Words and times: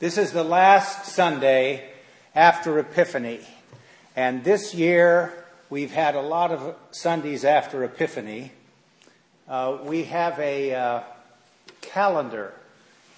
This 0.00 0.16
is 0.16 0.32
the 0.32 0.42
last 0.42 1.04
Sunday 1.04 1.86
after 2.34 2.78
Epiphany. 2.78 3.40
And 4.16 4.42
this 4.42 4.74
year, 4.74 5.44
we've 5.68 5.90
had 5.92 6.14
a 6.14 6.22
lot 6.22 6.52
of 6.52 6.74
Sundays 6.90 7.44
after 7.44 7.84
Epiphany. 7.84 8.50
Uh, 9.46 9.76
we 9.82 10.04
have 10.04 10.38
a 10.38 10.74
uh, 10.74 11.02
calendar 11.82 12.54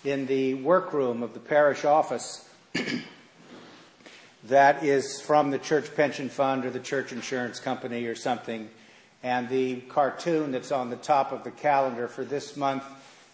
in 0.03 0.27
the 0.27 0.55
workroom 0.55 1.23
of 1.23 1.35
the 1.35 1.39
parish 1.39 1.85
office 1.85 2.51
that 4.49 4.83
is 4.83 5.21
from 5.21 5.53
the 5.53 5.59
church 5.59 5.95
pension 5.95 6.29
fund 6.29 6.65
or 6.65 6.71
the 6.71 6.81
church 6.81 7.13
insurance 7.13 7.61
company 7.61 8.07
or 8.07 8.17
something. 8.17 8.69
And 9.23 9.49
the 9.49 9.83
cartoon 9.83 10.51
that's 10.51 10.73
on 10.73 10.91
the 10.91 10.97
top 10.97 11.31
of 11.31 11.45
the 11.45 11.53
calendar 11.53 12.09
for 12.09 12.25
this 12.25 12.57
month 12.57 12.83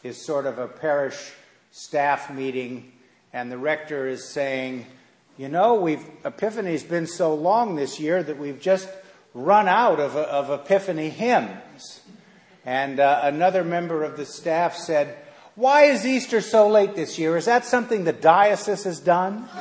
is 0.02 0.22
sort 0.22 0.44
of 0.44 0.58
a 0.58 0.68
parish 0.68 1.32
staff 1.72 2.30
meeting, 2.30 2.92
and 3.32 3.50
the 3.52 3.58
rector 3.58 4.06
is 4.06 4.28
saying, 4.28 4.86
You 5.36 5.48
know, 5.48 5.74
we've, 5.74 6.04
Epiphany's 6.24 6.82
been 6.82 7.06
so 7.06 7.34
long 7.34 7.76
this 7.76 8.00
year 8.00 8.22
that 8.22 8.38
we've 8.38 8.60
just 8.60 8.88
run 9.34 9.68
out 9.68 10.00
of, 10.00 10.16
of 10.16 10.50
Epiphany 10.50 11.10
hymns. 11.10 12.02
And 12.64 13.00
uh, 13.00 13.20
another 13.22 13.64
member 13.64 14.04
of 14.04 14.16
the 14.16 14.26
staff 14.26 14.76
said, 14.76 15.16
Why 15.54 15.84
is 15.84 16.06
Easter 16.06 16.40
so 16.40 16.68
late 16.68 16.94
this 16.94 17.18
year? 17.18 17.36
Is 17.36 17.44
that 17.46 17.64
something 17.64 18.04
the 18.04 18.12
diocese 18.12 18.84
has 18.84 19.00
done? 19.00 19.48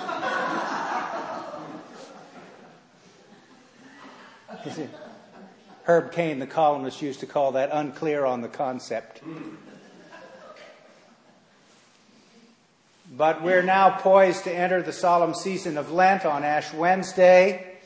Herb 5.84 6.12
Caen, 6.12 6.40
the 6.40 6.48
columnist, 6.48 7.02
used 7.02 7.21
to 7.21 7.26
call 7.26 7.54
that 7.54 7.70
unclear 7.71 8.26
on 8.26 8.41
the 8.41 8.49
concept. 8.49 9.21
But 13.17 13.41
we're 13.41 13.63
now 13.63 13.98
poised 13.98 14.44
to 14.44 14.53
enter 14.53 14.84
the 14.84 14.94
solemn 14.94 15.34
season 15.34 15.80
of 15.80 15.91
Lent 15.91 16.23
on 16.23 16.44
Ash 16.44 16.71
Wednesday. 16.71 17.79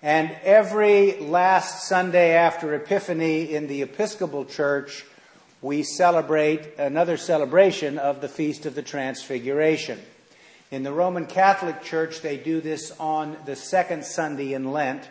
And 0.00 0.30
every 0.44 1.18
last 1.18 1.88
Sunday 1.88 2.34
after 2.34 2.72
Epiphany 2.72 3.52
in 3.52 3.66
the 3.66 3.82
Episcopal 3.82 4.44
Church, 4.44 5.04
we 5.60 5.82
celebrate 5.82 6.78
another 6.78 7.16
celebration 7.16 7.98
of 7.98 8.20
the 8.20 8.28
Feast 8.28 8.64
of 8.64 8.76
the 8.76 8.82
Transfiguration. 8.82 9.98
In 10.70 10.84
the 10.84 10.92
Roman 10.92 11.26
Catholic 11.26 11.82
Church, 11.82 12.20
they 12.20 12.36
do 12.36 12.60
this 12.60 12.92
on 13.00 13.36
the 13.44 13.56
second 13.56 14.04
Sunday 14.04 14.54
in 14.54 14.70
Lent. 14.70 15.02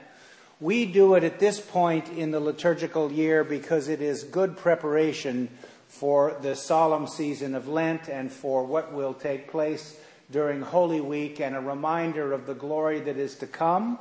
We 0.61 0.85
do 0.85 1.15
it 1.15 1.25
at 1.25 1.39
this 1.39 1.59
point 1.59 2.07
in 2.07 2.31
the 2.31 2.39
liturgical 2.39 3.11
year 3.11 3.43
because 3.43 3.89
it 3.89 4.01
is 4.01 4.23
good 4.23 4.55
preparation 4.55 5.49
for 5.87 6.37
the 6.41 6.55
solemn 6.55 7.07
season 7.07 7.55
of 7.55 7.67
Lent 7.67 8.07
and 8.09 8.31
for 8.31 8.65
what 8.65 8.93
will 8.93 9.13
take 9.13 9.49
place 9.49 9.97
during 10.31 10.61
Holy 10.61 11.01
Week 11.01 11.39
and 11.39 11.55
a 11.55 11.61
reminder 11.61 12.33
of 12.33 12.45
the 12.45 12.53
glory 12.53 12.99
that 13.01 13.17
is 13.17 13.35
to 13.35 13.47
come, 13.47 13.99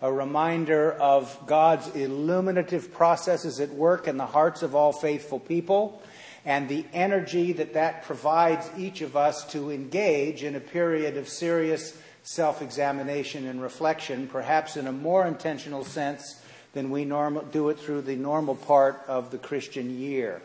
a 0.00 0.12
reminder 0.12 0.92
of 0.92 1.36
God's 1.46 1.88
illuminative 1.88 2.92
processes 2.92 3.60
at 3.60 3.70
work 3.70 4.06
in 4.06 4.16
the 4.16 4.26
hearts 4.26 4.62
of 4.62 4.74
all 4.74 4.92
faithful 4.92 5.40
people, 5.40 6.02
and 6.44 6.68
the 6.68 6.84
energy 6.92 7.52
that 7.52 7.74
that 7.74 8.04
provides 8.04 8.70
each 8.76 9.00
of 9.00 9.16
us 9.16 9.44
to 9.52 9.70
engage 9.70 10.44
in 10.44 10.54
a 10.54 10.60
period 10.60 11.16
of 11.16 11.28
serious 11.28 11.96
self 12.22 12.62
examination 12.62 13.46
and 13.46 13.60
reflection, 13.60 14.26
perhaps 14.28 14.76
in 14.76 14.86
a 14.86 14.92
more 14.92 15.26
intentional 15.26 15.84
sense 15.84 16.40
than 16.72 16.90
we 16.90 17.04
norm- 17.04 17.48
do 17.52 17.68
it 17.68 17.78
through 17.78 18.02
the 18.02 18.16
normal 18.16 18.54
part 18.54 19.02
of 19.08 19.30
the 19.30 19.38
Christian 19.38 19.98
year. 19.98 20.42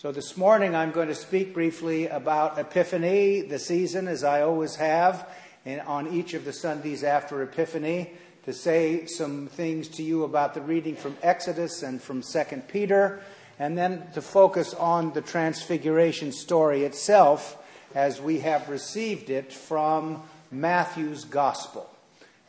So 0.00 0.12
this 0.12 0.34
morning 0.34 0.74
I'm 0.74 0.92
going 0.92 1.08
to 1.08 1.14
speak 1.14 1.52
briefly 1.52 2.06
about 2.06 2.58
Epiphany, 2.58 3.42
the 3.42 3.58
season, 3.58 4.08
as 4.08 4.24
I 4.24 4.40
always 4.40 4.76
have, 4.76 5.28
and 5.66 5.82
on 5.82 6.08
each 6.08 6.32
of 6.32 6.46
the 6.46 6.54
Sundays 6.54 7.04
after 7.04 7.42
Epiphany, 7.42 8.10
to 8.46 8.54
say 8.54 9.04
some 9.04 9.48
things 9.48 9.88
to 9.88 10.02
you 10.02 10.24
about 10.24 10.54
the 10.54 10.62
reading 10.62 10.96
from 10.96 11.18
Exodus 11.22 11.82
and 11.82 12.00
from 12.00 12.22
2 12.22 12.62
Peter, 12.66 13.20
and 13.58 13.76
then 13.76 14.10
to 14.14 14.22
focus 14.22 14.72
on 14.72 15.12
the 15.12 15.20
Transfiguration 15.20 16.32
story 16.32 16.84
itself 16.84 17.62
as 17.94 18.22
we 18.22 18.38
have 18.40 18.70
received 18.70 19.28
it 19.28 19.52
from 19.52 20.22
Matthew's 20.50 21.24
Gospel. 21.24 21.86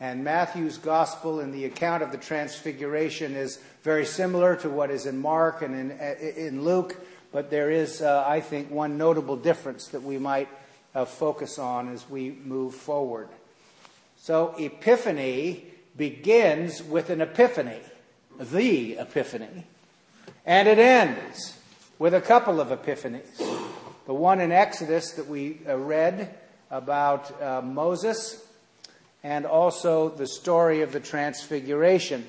And 0.00 0.24
Matthew's 0.24 0.78
Gospel 0.78 1.40
in 1.40 1.52
the 1.52 1.66
account 1.66 2.02
of 2.02 2.12
the 2.12 2.18
Transfiguration 2.18 3.36
is 3.36 3.58
very 3.82 4.06
similar 4.06 4.56
to 4.56 4.70
what 4.70 4.90
is 4.90 5.04
in 5.04 5.18
Mark 5.18 5.60
and 5.60 5.74
in, 5.74 5.90
in 6.18 6.64
Luke, 6.64 6.96
but 7.32 7.50
there 7.50 7.70
is, 7.70 8.02
uh, 8.02 8.24
I 8.26 8.40
think, 8.40 8.70
one 8.70 8.98
notable 8.98 9.36
difference 9.36 9.88
that 9.88 10.02
we 10.02 10.18
might 10.18 10.48
uh, 10.94 11.06
focus 11.06 11.58
on 11.58 11.92
as 11.92 12.08
we 12.08 12.30
move 12.30 12.74
forward. 12.74 13.28
So, 14.18 14.54
Epiphany 14.58 15.64
begins 15.96 16.82
with 16.82 17.10
an 17.10 17.20
epiphany, 17.20 17.80
the 18.38 18.98
epiphany, 18.98 19.64
and 20.46 20.68
it 20.68 20.78
ends 20.78 21.58
with 21.98 22.14
a 22.14 22.20
couple 22.20 22.60
of 22.60 22.68
epiphanies. 22.68 23.36
The 24.06 24.14
one 24.14 24.40
in 24.40 24.52
Exodus 24.52 25.12
that 25.12 25.28
we 25.28 25.60
uh, 25.68 25.76
read 25.76 26.34
about 26.70 27.40
uh, 27.40 27.62
Moses, 27.62 28.44
and 29.22 29.46
also 29.46 30.08
the 30.08 30.26
story 30.26 30.82
of 30.82 30.92
the 30.92 31.00
Transfiguration. 31.00 32.26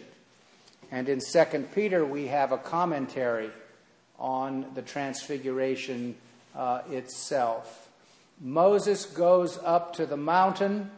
And 0.91 1.09
in 1.09 1.19
2 1.19 1.67
Peter, 1.73 2.05
we 2.05 2.27
have 2.27 2.51
a 2.51 2.57
commentary 2.57 3.49
on 4.19 4.65
the 4.75 4.81
Transfiguration 4.81 6.15
uh, 6.55 6.81
itself. 6.89 7.89
Moses 8.39 9.05
goes 9.05 9.59
up 9.63 9.93
to 9.95 10.05
the 10.05 10.17
mountain, 10.17 10.91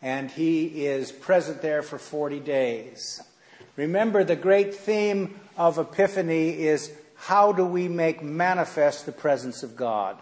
and 0.00 0.30
he 0.30 0.86
is 0.86 1.12
present 1.12 1.62
there 1.62 1.82
for 1.82 1.98
40 1.98 2.40
days. 2.40 3.20
Remember, 3.76 4.24
the 4.24 4.36
great 4.36 4.74
theme 4.74 5.40
of 5.56 5.78
Epiphany 5.78 6.62
is 6.62 6.92
how 7.14 7.52
do 7.52 7.64
we 7.64 7.88
make 7.88 8.22
manifest 8.22 9.06
the 9.06 9.12
presence 9.12 9.62
of 9.62 9.76
God? 9.76 10.18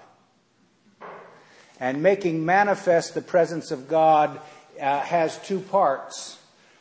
And 1.81 2.03
making 2.03 2.45
manifest 2.45 3.15
the 3.15 3.23
presence 3.23 3.71
of 3.71 3.89
God 3.89 4.39
uh, 4.81 5.01
has 5.01 5.39
two 5.39 5.61
parts. 5.61 6.39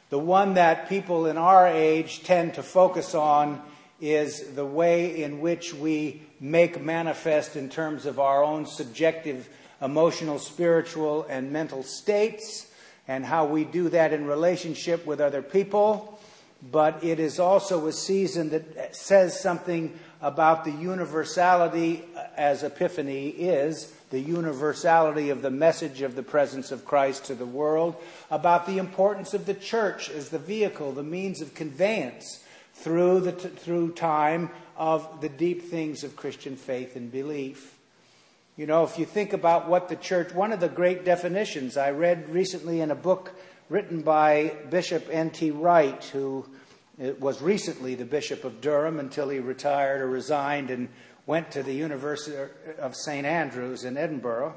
The 0.09 0.19
one 0.19 0.55
that 0.55 0.89
people 0.89 1.25
in 1.25 1.37
our 1.37 1.67
age 1.67 2.23
tend 2.23 2.55
to 2.55 2.63
focus 2.63 3.15
on 3.15 3.61
is 4.01 4.53
the 4.55 4.65
way 4.65 5.23
in 5.23 5.41
which 5.41 5.73
we 5.73 6.21
make 6.39 6.81
manifest 6.81 7.55
in 7.55 7.69
terms 7.69 8.05
of 8.05 8.19
our 8.19 8.43
own 8.43 8.65
subjective 8.65 9.49
emotional, 9.81 10.39
spiritual, 10.39 11.25
and 11.29 11.51
mental 11.51 11.83
states, 11.83 12.67
and 13.07 13.25
how 13.25 13.45
we 13.45 13.63
do 13.63 13.89
that 13.89 14.13
in 14.13 14.25
relationship 14.25 15.05
with 15.05 15.19
other 15.21 15.41
people. 15.41 16.19
But 16.71 17.03
it 17.03 17.19
is 17.19 17.39
also 17.39 17.87
a 17.87 17.93
season 17.93 18.49
that 18.49 18.95
says 18.95 19.39
something 19.39 19.97
about 20.21 20.65
the 20.65 20.71
universality, 20.71 22.03
uh, 22.15 22.23
as 22.35 22.63
Epiphany 22.63 23.29
is, 23.29 23.93
the 24.09 24.19
universality 24.19 25.29
of 25.29 25.41
the 25.41 25.51
message 25.51 26.01
of 26.01 26.15
the 26.15 26.23
presence 26.23 26.71
of 26.71 26.83
Christ 26.83 27.25
to 27.25 27.35
the 27.35 27.45
world, 27.45 27.95
about 28.29 28.65
the 28.65 28.77
importance 28.77 29.33
of 29.33 29.45
the 29.45 29.53
church 29.53 30.09
as 30.09 30.29
the 30.29 30.39
vehicle, 30.39 30.91
the 30.91 31.03
means 31.03 31.41
of 31.41 31.53
conveyance 31.53 32.43
through, 32.79 33.21
the, 33.21 33.31
through 33.31 33.91
time 33.91 34.49
of 34.77 35.21
the 35.21 35.29
deep 35.29 35.63
things 35.63 36.03
of 36.03 36.15
Christian 36.15 36.55
faith 36.55 36.95
and 36.95 37.11
belief. 37.11 37.77
You 38.55 38.65
know, 38.65 38.83
if 38.83 38.97
you 38.97 39.05
think 39.05 39.33
about 39.33 39.69
what 39.69 39.89
the 39.89 39.95
church, 39.95 40.33
one 40.33 40.51
of 40.51 40.59
the 40.59 40.69
great 40.69 41.05
definitions 41.05 41.77
I 41.77 41.91
read 41.91 42.29
recently 42.29 42.81
in 42.81 42.91
a 42.91 42.95
book 42.95 43.33
written 43.69 44.01
by 44.01 44.53
Bishop 44.69 45.07
N.T. 45.11 45.51
Wright, 45.51 46.03
who 46.05 46.45
uh, 47.01 47.11
was 47.19 47.41
recently 47.41 47.95
the 47.95 48.05
Bishop 48.05 48.43
of 48.43 48.61
Durham 48.61 48.99
until 48.99 49.29
he 49.29 49.39
retired 49.39 50.01
or 50.01 50.07
resigned 50.07 50.71
and 50.71 50.89
went 51.25 51.51
to 51.51 51.63
the 51.63 51.73
University 51.73 52.35
of 52.79 52.95
St. 52.95 53.25
Andrews 53.25 53.83
in 53.83 53.97
Edinburgh. 53.97 54.55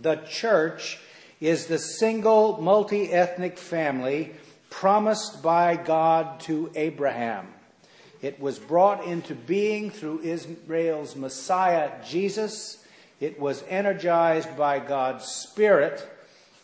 The 0.00 0.16
church 0.28 0.98
is 1.40 1.66
the 1.66 1.78
single 1.78 2.60
multi 2.60 3.12
ethnic 3.12 3.58
family 3.58 4.32
promised 4.70 5.42
by 5.42 5.76
God 5.76 6.40
to 6.40 6.70
Abraham. 6.74 7.46
It 8.20 8.40
was 8.40 8.58
brought 8.58 9.04
into 9.04 9.34
being 9.34 9.90
through 9.90 10.20
Israel's 10.20 11.14
Messiah, 11.14 11.92
Jesus. 12.04 12.84
It 13.20 13.38
was 13.38 13.64
energized 13.68 14.56
by 14.56 14.80
God's 14.80 15.24
Spirit 15.24 16.06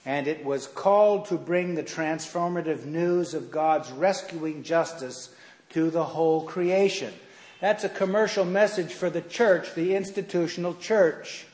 and 0.06 0.26
it 0.26 0.44
was 0.44 0.66
called 0.66 1.26
to 1.26 1.36
bring 1.36 1.74
the 1.74 1.82
transformative 1.82 2.84
news 2.84 3.32
of 3.32 3.50
God's 3.50 3.90
rescuing 3.90 4.62
justice 4.62 5.34
to 5.70 5.90
the 5.90 6.04
whole 6.04 6.42
creation. 6.44 7.12
That's 7.60 7.84
a 7.84 7.88
commercial 7.88 8.44
message 8.44 8.92
for 8.92 9.08
the 9.08 9.22
church, 9.22 9.74
the 9.74 9.94
institutional 9.94 10.74
church. 10.74 11.46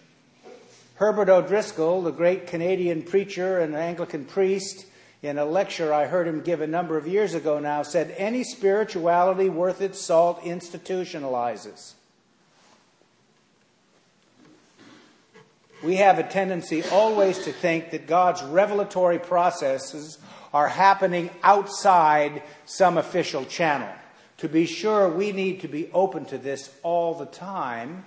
Herbert 0.96 1.28
O'Driscoll, 1.28 2.02
the 2.02 2.10
great 2.10 2.48
Canadian 2.48 3.02
preacher 3.02 3.58
and 3.60 3.76
Anglican 3.76 4.24
priest, 4.24 4.84
in 5.22 5.38
a 5.38 5.44
lecture 5.44 5.92
I 5.92 6.06
heard 6.06 6.26
him 6.26 6.40
give 6.40 6.60
a 6.60 6.66
number 6.66 6.96
of 6.96 7.06
years 7.06 7.34
ago 7.34 7.58
now, 7.58 7.82
said 7.82 8.14
any 8.16 8.44
spirituality 8.44 9.48
worth 9.48 9.80
its 9.80 10.00
salt 10.00 10.42
institutionalizes. 10.42 11.94
we 15.82 15.96
have 15.96 16.18
a 16.18 16.22
tendency 16.22 16.82
always 16.84 17.38
to 17.44 17.52
think 17.52 17.90
that 17.90 18.06
God's 18.06 18.42
revelatory 18.42 19.18
processes 19.18 20.18
are 20.52 20.68
happening 20.68 21.30
outside 21.42 22.42
some 22.66 22.98
official 22.98 23.44
channel. 23.44 23.88
To 24.38 24.48
be 24.48 24.66
sure, 24.66 25.08
we 25.08 25.32
need 25.32 25.60
to 25.60 25.68
be 25.68 25.90
open 25.92 26.24
to 26.26 26.38
this 26.38 26.70
all 26.82 27.14
the 27.14 27.26
time. 27.26 28.04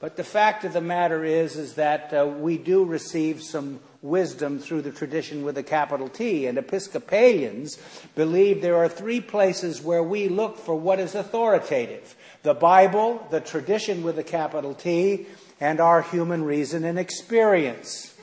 But 0.00 0.16
the 0.16 0.24
fact 0.24 0.64
of 0.64 0.72
the 0.72 0.80
matter 0.80 1.24
is, 1.24 1.56
is 1.56 1.74
that 1.74 2.12
uh, 2.14 2.26
we 2.26 2.56
do 2.56 2.84
receive 2.84 3.42
some 3.42 3.80
wisdom 4.00 4.58
through 4.58 4.80
the 4.80 4.90
tradition 4.90 5.44
with 5.44 5.58
a 5.58 5.62
capital 5.62 6.08
T. 6.08 6.46
And 6.46 6.56
Episcopalians 6.56 7.78
believe 8.14 8.62
there 8.62 8.78
are 8.78 8.88
three 8.88 9.20
places 9.20 9.82
where 9.82 10.02
we 10.02 10.28
look 10.28 10.56
for 10.56 10.74
what 10.74 10.98
is 10.98 11.14
authoritative 11.14 12.16
the 12.42 12.54
Bible, 12.54 13.26
the 13.30 13.40
tradition 13.40 14.02
with 14.02 14.18
a 14.18 14.24
capital 14.24 14.72
T, 14.72 15.26
and 15.60 15.78
our 15.78 16.00
human 16.00 16.42
reason 16.42 16.84
and 16.84 16.98
experience. 16.98 18.14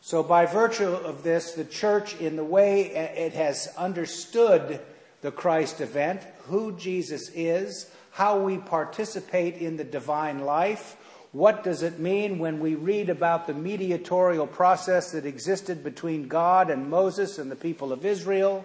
So, 0.00 0.22
by 0.22 0.46
virtue 0.46 0.88
of 0.88 1.22
this, 1.22 1.52
the 1.52 1.66
church, 1.66 2.18
in 2.18 2.36
the 2.36 2.44
way 2.44 2.86
it 2.86 3.34
has 3.34 3.68
understood 3.76 4.80
the 5.20 5.30
Christ 5.30 5.82
event, 5.82 6.22
who 6.44 6.72
Jesus 6.72 7.30
is, 7.34 7.90
how 8.14 8.38
we 8.38 8.58
participate 8.58 9.56
in 9.56 9.76
the 9.76 9.82
divine 9.82 10.38
life, 10.38 10.96
what 11.32 11.64
does 11.64 11.82
it 11.82 11.98
mean 11.98 12.38
when 12.38 12.60
we 12.60 12.76
read 12.76 13.10
about 13.10 13.48
the 13.48 13.54
mediatorial 13.54 14.46
process 14.46 15.10
that 15.10 15.26
existed 15.26 15.82
between 15.82 16.28
God 16.28 16.70
and 16.70 16.88
Moses 16.88 17.38
and 17.38 17.50
the 17.50 17.56
people 17.56 17.92
of 17.92 18.04
Israel? 18.04 18.64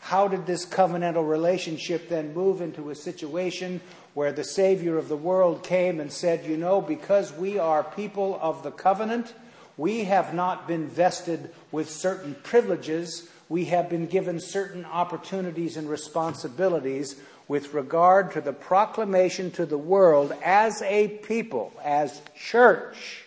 How 0.00 0.26
did 0.26 0.46
this 0.46 0.66
covenantal 0.66 1.28
relationship 1.28 2.08
then 2.08 2.34
move 2.34 2.60
into 2.60 2.90
a 2.90 2.96
situation 2.96 3.80
where 4.14 4.32
the 4.32 4.42
Savior 4.42 4.98
of 4.98 5.08
the 5.08 5.16
world 5.16 5.62
came 5.62 6.00
and 6.00 6.12
said, 6.12 6.44
You 6.44 6.56
know, 6.56 6.80
because 6.80 7.32
we 7.32 7.56
are 7.56 7.84
people 7.84 8.36
of 8.42 8.64
the 8.64 8.72
covenant, 8.72 9.32
we 9.76 10.02
have 10.04 10.34
not 10.34 10.66
been 10.66 10.88
vested 10.88 11.50
with 11.70 11.88
certain 11.88 12.34
privileges. 12.42 13.30
We 13.48 13.66
have 13.66 13.88
been 13.88 14.06
given 14.06 14.40
certain 14.40 14.84
opportunities 14.84 15.76
and 15.76 15.88
responsibilities 15.88 17.14
with 17.48 17.74
regard 17.74 18.30
to 18.32 18.40
the 18.40 18.52
proclamation 18.52 19.50
to 19.50 19.66
the 19.66 19.78
world 19.78 20.32
as 20.44 20.82
a 20.82 21.08
people, 21.08 21.72
as 21.82 22.22
church, 22.36 23.24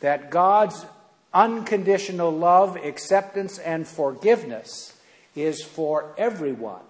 that 0.00 0.30
God's 0.30 0.84
unconditional 1.32 2.32
love, 2.32 2.76
acceptance, 2.76 3.58
and 3.58 3.86
forgiveness 3.86 4.96
is 5.36 5.62
for 5.62 6.14
everyone 6.18 6.82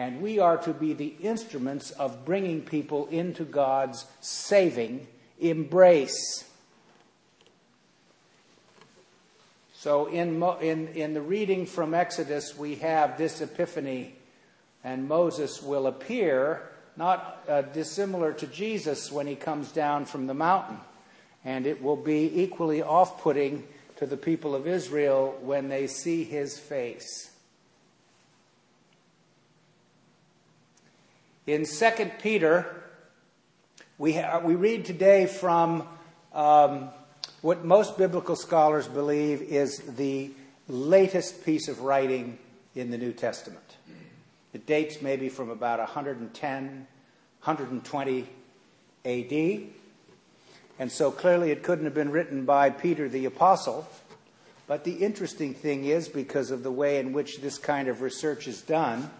and 0.00 0.22
we 0.22 0.38
are 0.38 0.56
to 0.56 0.72
be 0.72 0.94
the 0.94 1.14
instruments 1.20 1.90
of 1.90 2.24
bringing 2.24 2.62
people 2.62 3.06
into 3.08 3.44
God's 3.44 4.06
saving 4.22 5.06
embrace. 5.38 6.46
So, 9.74 10.06
in, 10.06 10.42
in, 10.62 10.88
in 10.88 11.12
the 11.12 11.20
reading 11.20 11.66
from 11.66 11.92
Exodus, 11.92 12.56
we 12.56 12.76
have 12.76 13.18
this 13.18 13.42
epiphany, 13.42 14.14
and 14.82 15.08
Moses 15.08 15.62
will 15.62 15.86
appear 15.86 16.70
not 16.96 17.44
uh, 17.48 17.62
dissimilar 17.62 18.32
to 18.34 18.46
Jesus 18.46 19.10
when 19.10 19.26
he 19.26 19.34
comes 19.34 19.72
down 19.72 20.04
from 20.04 20.26
the 20.26 20.34
mountain. 20.34 20.78
And 21.44 21.66
it 21.66 21.82
will 21.82 21.96
be 21.96 22.42
equally 22.42 22.82
off 22.82 23.22
putting 23.22 23.66
to 23.96 24.06
the 24.06 24.16
people 24.16 24.54
of 24.54 24.66
Israel 24.66 25.38
when 25.42 25.68
they 25.68 25.86
see 25.86 26.24
his 26.24 26.58
face. 26.58 27.30
In 31.46 31.64
2 31.64 32.10
Peter, 32.22 32.84
we, 33.98 34.12
ha- 34.14 34.40
we 34.42 34.54
read 34.54 34.84
today 34.84 35.26
from 35.26 35.86
um, 36.32 36.90
what 37.42 37.64
most 37.64 37.98
biblical 37.98 38.36
scholars 38.36 38.86
believe 38.86 39.42
is 39.42 39.78
the 39.78 40.30
latest 40.68 41.44
piece 41.44 41.68
of 41.68 41.80
writing 41.80 42.38
in 42.74 42.90
the 42.90 42.98
New 42.98 43.12
Testament. 43.12 43.76
It 44.52 44.66
dates 44.66 45.00
maybe 45.00 45.28
from 45.28 45.50
about 45.50 45.78
110, 45.78 46.64
120 46.64 48.28
AD. 49.04 49.62
And 50.78 50.90
so 50.90 51.10
clearly 51.10 51.50
it 51.50 51.62
couldn't 51.62 51.84
have 51.84 51.94
been 51.94 52.10
written 52.10 52.44
by 52.44 52.70
Peter 52.70 53.08
the 53.08 53.26
Apostle. 53.26 53.88
But 54.66 54.84
the 54.84 54.92
interesting 54.92 55.54
thing 55.54 55.84
is, 55.84 56.08
because 56.08 56.50
of 56.50 56.62
the 56.62 56.70
way 56.70 56.98
in 56.98 57.12
which 57.12 57.40
this 57.40 57.58
kind 57.58 57.88
of 57.88 58.02
research 58.02 58.46
is 58.46 58.62
done, 58.62 59.10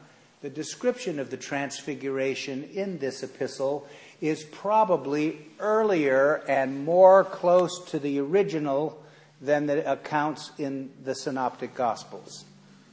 the 0.43 0.50
description 0.50 1.19
of 1.19 1.31
the 1.31 1.37
transfiguration 1.37 2.65
in 2.73 2.99
this 2.99 3.23
epistle 3.23 3.87
is 4.21 4.43
probably 4.43 5.38
earlier 5.59 6.43
and 6.49 6.85
more 6.85 7.25
close 7.25 7.85
to 7.91 7.99
the 7.99 8.21
original 8.21 9.03
than 9.41 9.67
the 9.67 9.91
accounts 9.91 10.50
in 10.59 10.91
the 11.03 11.15
synoptic 11.15 11.75
gospels 11.75 12.44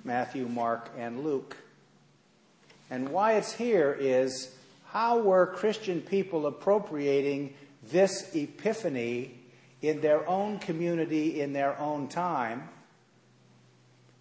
Matthew, 0.03 0.47
Mark, 0.47 0.89
and 0.97 1.23
Luke. 1.23 1.57
And 2.89 3.09
why 3.09 3.33
it's 3.33 3.53
here 3.53 3.95
is 3.99 4.55
how 4.85 5.19
were 5.19 5.45
Christian 5.47 6.01
people 6.01 6.47
appropriating 6.47 7.53
this 7.91 8.33
epiphany 8.33 9.39
in 9.81 10.01
their 10.01 10.27
own 10.27 10.59
community, 10.59 11.41
in 11.41 11.53
their 11.53 11.77
own 11.79 12.07
time? 12.07 12.69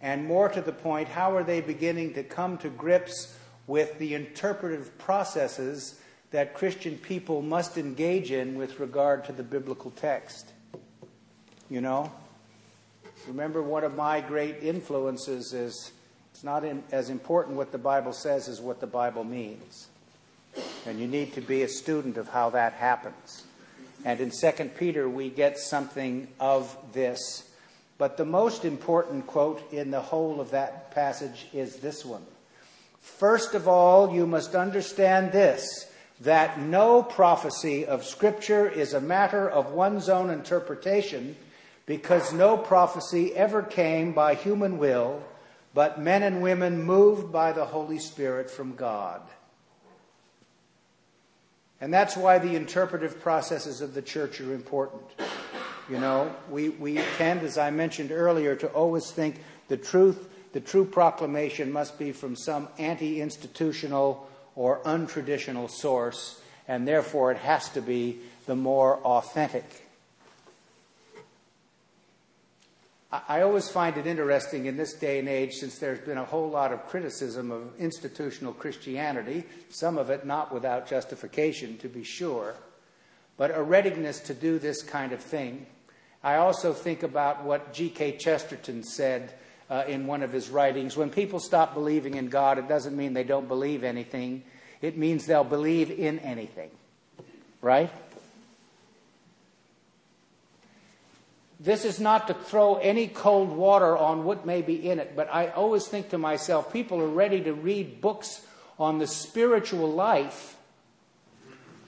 And 0.01 0.25
more 0.25 0.49
to 0.49 0.61
the 0.61 0.71
point, 0.71 1.07
how 1.07 1.35
are 1.35 1.43
they 1.43 1.61
beginning 1.61 2.13
to 2.13 2.23
come 2.23 2.57
to 2.59 2.69
grips 2.69 3.35
with 3.65 3.97
the 3.97 4.13
interpretive 4.13 4.97
processes 4.97 5.99
that 6.31 6.53
Christian 6.53 6.97
people 6.97 7.41
must 7.41 7.77
engage 7.77 8.31
in 8.31 8.57
with 8.57 8.79
regard 8.79 9.25
to 9.25 9.31
the 9.31 9.43
biblical 9.43 9.91
text? 9.91 10.51
You 11.69 11.81
know? 11.81 12.11
Remember, 13.27 13.63
one 13.63 13.83
of 13.83 13.95
my 13.95 14.21
great 14.21 14.61
influences 14.61 15.53
is 15.53 15.91
it's 16.37 16.43
not 16.43 16.63
in, 16.63 16.83
as 16.91 17.09
important 17.09 17.57
what 17.57 17.71
the 17.71 17.79
Bible 17.79 18.13
says 18.13 18.47
as 18.47 18.61
what 18.61 18.79
the 18.79 18.85
Bible 18.85 19.23
means. 19.23 19.87
And 20.85 20.99
you 20.99 21.07
need 21.07 21.33
to 21.33 21.41
be 21.41 21.63
a 21.63 21.67
student 21.67 22.15
of 22.15 22.29
how 22.29 22.51
that 22.51 22.73
happens. 22.73 23.43
And 24.05 24.19
in 24.19 24.29
2 24.29 24.51
Peter, 24.77 25.09
we 25.09 25.31
get 25.31 25.57
something 25.57 26.27
of 26.39 26.77
this 26.93 27.49
but 27.97 28.17
the 28.17 28.25
most 28.25 28.63
important 28.63 29.25
quote 29.25 29.73
in 29.73 29.89
the 29.89 29.99
whole 29.99 30.39
of 30.39 30.51
that 30.51 30.91
passage 30.91 31.47
is 31.51 31.77
this 31.77 32.05
one. 32.05 32.21
First 33.01 33.55
of 33.55 33.67
all, 33.67 34.13
you 34.13 34.27
must 34.27 34.53
understand 34.53 35.31
this 35.31 35.91
that 36.21 36.59
no 36.59 37.01
prophecy 37.01 37.83
of 37.83 38.05
Scripture 38.05 38.69
is 38.69 38.93
a 38.93 39.01
matter 39.01 39.49
of 39.49 39.71
one's 39.71 40.07
own 40.07 40.29
interpretation, 40.29 41.35
because 41.87 42.31
no 42.31 42.57
prophecy 42.57 43.35
ever 43.35 43.63
came 43.63 44.13
by 44.13 44.35
human 44.35 44.77
will, 44.77 45.23
but 45.77 45.99
men 45.99 46.23
and 46.23 46.41
women 46.41 46.81
moved 46.81 47.31
by 47.31 47.51
the 47.51 47.65
Holy 47.65 47.99
Spirit 47.99 48.49
from 48.49 48.73
God. 48.73 49.21
And 51.79 51.93
that's 51.93 52.17
why 52.17 52.39
the 52.39 52.55
interpretive 52.55 53.19
processes 53.19 53.79
of 53.79 53.93
the 53.93 54.01
church 54.01 54.41
are 54.41 54.55
important. 54.55 55.03
You 55.87 55.99
know, 55.99 56.35
we, 56.49 56.69
we 56.69 56.95
tend, 57.19 57.43
as 57.43 57.59
I 57.59 57.69
mentioned 57.69 58.11
earlier, 58.11 58.55
to 58.55 58.67
always 58.69 59.11
think 59.11 59.39
the 59.67 59.77
truth, 59.77 60.27
the 60.51 60.61
true 60.61 60.83
proclamation 60.83 61.71
must 61.71 61.99
be 61.99 62.11
from 62.11 62.35
some 62.35 62.69
anti 62.79 63.21
institutional 63.21 64.27
or 64.55 64.79
untraditional 64.79 65.69
source, 65.69 66.41
and 66.67 66.87
therefore 66.87 67.31
it 67.31 67.37
has 67.37 67.69
to 67.69 67.83
be 67.83 68.17
the 68.47 68.55
more 68.55 68.97
authentic. 69.03 69.86
I 73.09 73.41
always 73.41 73.69
find 73.69 73.95
it 73.95 74.05
interesting 74.05 74.65
in 74.65 74.75
this 74.75 74.93
day 74.93 75.19
and 75.19 75.29
age, 75.29 75.53
since 75.53 75.79
there's 75.79 75.99
been 75.99 76.17
a 76.17 76.25
whole 76.25 76.49
lot 76.49 76.73
of 76.73 76.85
criticism 76.87 77.51
of 77.51 77.71
institutional 77.79 78.51
Christianity, 78.51 79.45
some 79.69 79.97
of 79.97 80.09
it 80.09 80.25
not 80.25 80.53
without 80.53 80.87
justification, 80.87 81.77
to 81.77 81.87
be 81.87 82.03
sure, 82.03 82.55
but 83.37 83.55
a 83.55 83.63
readiness 83.63 84.19
to 84.21 84.33
do 84.33 84.59
this 84.59 84.81
kind 84.83 85.13
of 85.13 85.21
thing. 85.21 85.65
I 86.21 86.35
also 86.35 86.73
think 86.73 87.03
about 87.03 87.45
what 87.45 87.71
G.K. 87.71 88.17
Chesterton 88.17 88.83
said 88.83 89.33
uh, 89.69 89.85
in 89.87 90.05
one 90.05 90.21
of 90.21 90.33
his 90.33 90.49
writings. 90.49 90.97
When 90.97 91.09
people 91.09 91.39
stop 91.39 91.73
believing 91.73 92.15
in 92.15 92.27
God, 92.27 92.57
it 92.57 92.67
doesn't 92.67 92.97
mean 92.97 93.13
they 93.13 93.23
don't 93.23 93.47
believe 93.47 93.85
anything, 93.85 94.43
it 94.81 94.97
means 94.97 95.25
they'll 95.25 95.45
believe 95.45 95.91
in 95.91 96.19
anything. 96.19 96.71
Right? 97.61 97.91
This 101.59 101.85
is 101.85 101.99
not 101.99 102.27
to 102.27 102.35
throw 102.35 102.75
any 102.75 103.07
cold 103.07 103.49
water 103.49 103.97
on 103.97 104.23
what 104.23 104.45
may 104.45 104.61
be 104.61 104.89
in 104.89 104.99
it, 104.99 105.15
but 105.15 105.27
I 105.33 105.47
always 105.49 105.87
think 105.87 106.09
to 106.09 106.17
myself 106.17 106.71
people 106.71 107.01
are 107.01 107.07
ready 107.07 107.41
to 107.41 107.53
read 107.53 107.99
books 107.99 108.45
on 108.77 108.99
the 108.99 109.07
spiritual 109.07 109.91
life 109.91 110.55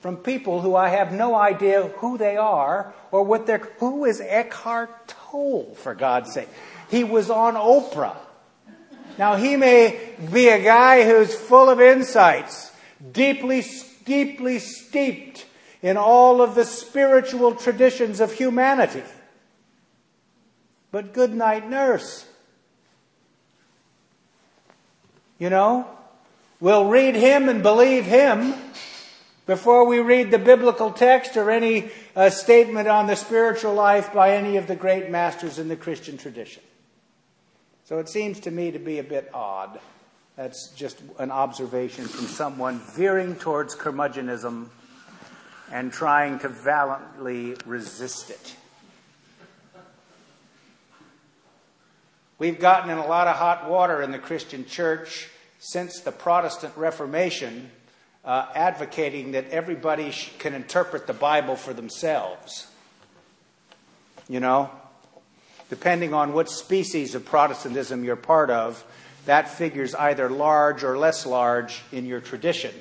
from 0.01 0.17
people 0.17 0.61
who 0.61 0.75
I 0.75 0.89
have 0.89 1.11
no 1.11 1.35
idea 1.35 1.83
who 1.97 2.17
they 2.17 2.35
are 2.37 2.93
or 3.11 3.23
what 3.23 3.45
they're. 3.45 3.69
Who 3.79 4.05
is 4.05 4.21
Eckhart 4.21 5.07
Tolle, 5.07 5.75
for 5.75 5.93
God's 5.93 6.33
sake? 6.33 6.49
He 6.89 7.03
was 7.03 7.29
on 7.29 7.55
Oprah. 7.55 8.15
Now, 9.17 9.35
he 9.35 9.57
may 9.57 9.99
be 10.31 10.47
a 10.47 10.63
guy 10.63 11.03
who's 11.03 11.35
full 11.35 11.69
of 11.69 11.81
insights, 11.81 12.71
deeply, 13.11 13.63
deeply 14.05 14.59
steeped 14.59 15.45
in 15.81 15.97
all 15.97 16.41
of 16.41 16.55
the 16.55 16.65
spiritual 16.65 17.53
traditions 17.53 18.19
of 18.21 18.31
humanity. 18.31 19.03
But 20.91 21.13
good 21.13 21.33
night, 21.33 21.69
nurse. 21.69 22.25
You 25.37 25.49
know, 25.49 25.87
we'll 26.59 26.89
read 26.89 27.15
him 27.15 27.47
and 27.47 27.63
believe 27.63 28.05
him 28.05 28.53
before 29.45 29.85
we 29.85 29.99
read 29.99 30.31
the 30.31 30.37
biblical 30.37 30.91
text 30.91 31.37
or 31.37 31.49
any 31.49 31.89
uh, 32.15 32.29
statement 32.29 32.87
on 32.87 33.07
the 33.07 33.15
spiritual 33.15 33.73
life 33.73 34.13
by 34.13 34.35
any 34.35 34.57
of 34.57 34.67
the 34.67 34.75
great 34.75 35.09
masters 35.09 35.57
in 35.57 35.69
the 35.69 35.75
Christian 35.75 36.17
tradition. 36.17 36.61
So 37.85 37.97
it 37.97 38.09
seems 38.09 38.39
to 38.41 38.51
me 38.51 38.71
to 38.71 38.79
be 38.79 38.99
a 38.99 39.03
bit 39.03 39.31
odd. 39.33 39.79
That's 40.35 40.69
just 40.75 41.01
an 41.17 41.31
observation 41.31 42.05
from 42.05 42.25
someone 42.25 42.79
veering 42.79 43.35
towards 43.35 43.75
curmudgeonism 43.75 44.69
and 45.71 45.91
trying 45.91 46.39
to 46.39 46.49
valiantly 46.49 47.55
resist 47.65 48.29
it. 48.29 48.55
We've 52.39 52.59
gotten 52.59 52.89
in 52.89 52.97
a 52.97 53.05
lot 53.05 53.27
of 53.27 53.35
hot 53.35 53.69
water 53.69 54.01
in 54.01 54.11
the 54.11 54.17
Christian 54.17 54.65
church 54.65 55.27
since 55.59 55.99
the 55.99 56.13
Protestant 56.13 56.73
Reformation, 56.77 57.69
uh, 58.23 58.47
advocating 58.55 59.33
that 59.33 59.49
everybody 59.49 60.11
sh- 60.11 60.31
can 60.39 60.53
interpret 60.53 61.05
the 61.05 61.13
Bible 61.13 61.57
for 61.57 61.73
themselves. 61.73 62.67
You 64.29 64.39
know, 64.39 64.71
depending 65.69 66.13
on 66.13 66.31
what 66.31 66.49
species 66.49 67.13
of 67.13 67.25
Protestantism 67.25 68.05
you're 68.05 68.15
part 68.15 68.49
of, 68.49 68.85
that 69.25 69.49
figures 69.49 69.93
either 69.93 70.29
large 70.29 70.85
or 70.85 70.97
less 70.97 71.25
large 71.25 71.81
in 71.91 72.05
your 72.05 72.21
tradition. 72.21 72.73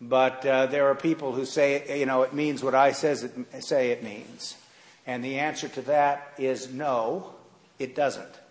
But 0.00 0.46
uh, 0.46 0.66
there 0.66 0.86
are 0.86 0.94
people 0.94 1.32
who 1.32 1.46
say, 1.46 1.98
you 1.98 2.06
know, 2.06 2.22
it 2.22 2.32
means 2.32 2.62
what 2.62 2.76
I 2.76 2.92
says 2.92 3.24
it, 3.24 3.32
say 3.64 3.90
it 3.90 4.04
means. 4.04 4.56
And 5.04 5.24
the 5.24 5.40
answer 5.40 5.66
to 5.68 5.82
that 5.82 6.32
is 6.38 6.72
no, 6.72 7.34
it 7.80 7.96
doesn't. 7.96 8.41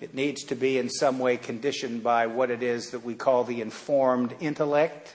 It 0.00 0.14
needs 0.14 0.44
to 0.44 0.54
be 0.54 0.78
in 0.78 0.90
some 0.90 1.18
way 1.18 1.38
conditioned 1.38 2.02
by 2.02 2.26
what 2.26 2.50
it 2.50 2.62
is 2.62 2.90
that 2.90 3.04
we 3.04 3.14
call 3.14 3.44
the 3.44 3.62
informed 3.62 4.34
intellect 4.40 5.14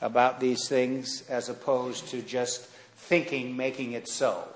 about 0.00 0.40
these 0.40 0.68
things, 0.68 1.22
as 1.28 1.48
opposed 1.48 2.08
to 2.08 2.20
just 2.20 2.66
thinking, 2.96 3.56
making 3.56 3.92
it 3.92 4.08
so. 4.08 4.48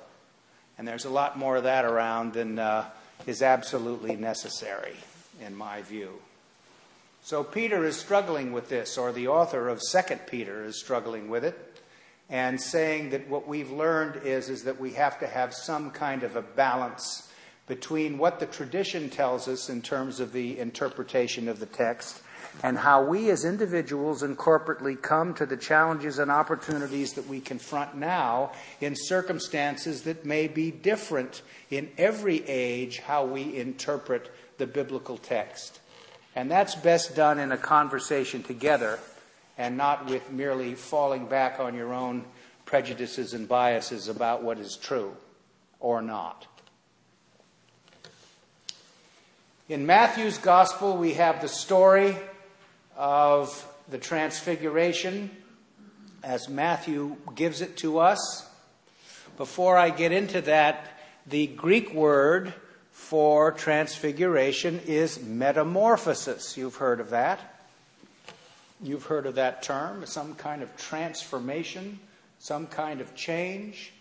And 0.78 0.86
there's 0.86 1.04
a 1.04 1.10
lot 1.10 1.38
more 1.38 1.56
of 1.56 1.62
that 1.62 1.84
around 1.84 2.32
than 2.32 2.58
uh, 2.58 2.86
is 3.26 3.40
absolutely 3.40 4.16
necessary, 4.16 4.96
in 5.40 5.54
my 5.54 5.82
view. 5.82 6.10
So 7.22 7.42
Peter 7.44 7.84
is 7.84 7.96
struggling 7.96 8.52
with 8.52 8.68
this, 8.68 8.98
or 8.98 9.12
the 9.12 9.28
author 9.28 9.68
of 9.68 9.80
Second 9.80 10.22
Peter 10.26 10.64
is 10.64 10.78
struggling 10.80 11.28
with 11.28 11.44
it, 11.44 11.80
and 12.28 12.60
saying 12.60 13.10
that 13.10 13.28
what 13.28 13.46
we've 13.46 13.70
learned 13.70 14.22
is, 14.24 14.48
is 14.48 14.64
that 14.64 14.80
we 14.80 14.92
have 14.92 15.20
to 15.20 15.26
have 15.26 15.54
some 15.54 15.92
kind 15.92 16.24
of 16.24 16.34
a 16.34 16.42
balance 16.42 17.25
between 17.66 18.18
what 18.18 18.38
the 18.38 18.46
tradition 18.46 19.10
tells 19.10 19.48
us 19.48 19.68
in 19.68 19.82
terms 19.82 20.20
of 20.20 20.32
the 20.32 20.58
interpretation 20.58 21.48
of 21.48 21.58
the 21.58 21.66
text 21.66 22.22
and 22.62 22.78
how 22.78 23.04
we 23.04 23.30
as 23.30 23.44
individuals 23.44 24.22
and 24.22 24.38
corporately 24.38 25.00
come 25.00 25.34
to 25.34 25.44
the 25.44 25.56
challenges 25.56 26.18
and 26.18 26.30
opportunities 26.30 27.12
that 27.14 27.26
we 27.26 27.40
confront 27.40 27.96
now 27.96 28.52
in 28.80 28.94
circumstances 28.96 30.02
that 30.02 30.24
may 30.24 30.48
be 30.48 30.70
different 30.70 31.42
in 31.70 31.90
every 31.98 32.46
age 32.48 33.00
how 33.00 33.24
we 33.24 33.56
interpret 33.56 34.30
the 34.58 34.66
biblical 34.66 35.18
text. 35.18 35.80
And 36.34 36.50
that's 36.50 36.74
best 36.74 37.14
done 37.14 37.38
in 37.38 37.52
a 37.52 37.58
conversation 37.58 38.42
together 38.42 38.98
and 39.58 39.76
not 39.76 40.06
with 40.06 40.30
merely 40.30 40.74
falling 40.74 41.26
back 41.26 41.60
on 41.60 41.74
your 41.74 41.92
own 41.92 42.24
prejudices 42.64 43.34
and 43.34 43.48
biases 43.48 44.08
about 44.08 44.42
what 44.42 44.58
is 44.58 44.76
true 44.76 45.14
or 45.80 46.02
not. 46.02 46.46
In 49.68 49.84
Matthew's 49.84 50.38
gospel, 50.38 50.96
we 50.96 51.14
have 51.14 51.40
the 51.40 51.48
story 51.48 52.16
of 52.96 53.66
the 53.88 53.98
transfiguration 53.98 55.28
as 56.22 56.48
Matthew 56.48 57.16
gives 57.34 57.60
it 57.60 57.76
to 57.78 57.98
us. 57.98 58.48
Before 59.36 59.76
I 59.76 59.90
get 59.90 60.12
into 60.12 60.40
that, 60.42 60.86
the 61.26 61.48
Greek 61.48 61.92
word 61.92 62.54
for 62.92 63.50
transfiguration 63.50 64.82
is 64.86 65.20
metamorphosis. 65.20 66.56
You've 66.56 66.76
heard 66.76 67.00
of 67.00 67.10
that. 67.10 67.40
You've 68.80 69.06
heard 69.06 69.26
of 69.26 69.34
that 69.34 69.64
term, 69.64 70.06
some 70.06 70.36
kind 70.36 70.62
of 70.62 70.76
transformation, 70.76 71.98
some 72.38 72.68
kind 72.68 73.00
of 73.00 73.16
change. 73.16 73.92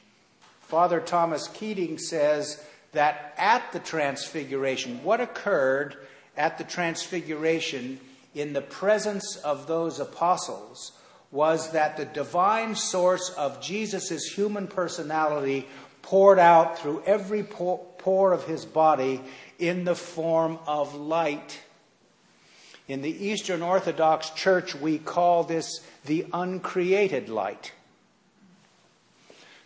Father 0.62 1.00
Thomas 1.00 1.48
Keating 1.48 1.98
says 1.98 2.64
that 2.96 3.34
at 3.38 3.72
the 3.72 3.80
Transfiguration, 3.80 5.04
what 5.04 5.22
occurred 5.22 5.96
at 6.36 6.58
the 6.58 6.64
Transfiguration 6.64 8.00
in 8.34 8.54
the 8.54 8.62
presence 8.62 9.38
of 9.38 9.68
those 9.68 10.00
apostles 10.00 10.92
was 11.32 11.72
that 11.72 11.98
the 11.98 12.06
divine 12.06 12.76
source 12.76 13.30
of 13.32 13.62
Jesus' 13.62 14.26
human 14.26 14.68
personality 14.68 15.68
poured 16.02 16.40
out 16.40 16.80
through 16.80 17.04
every 17.06 17.44
pore 17.44 18.34
of 18.34 18.46
his 18.46 18.66
body 18.66 19.22
in 19.60 19.84
the 19.84 19.96
form 19.96 20.60
of 20.68 20.94
light. 20.96 21.62
In 22.88 23.02
the 23.02 23.26
Eastern 23.26 23.62
Orthodox 23.62 24.30
Church, 24.30 24.76
we 24.76 25.00
call 25.00 25.44
this 25.44 25.82
the 26.06 26.28
uncreated 26.32 27.30
light. 27.30 27.72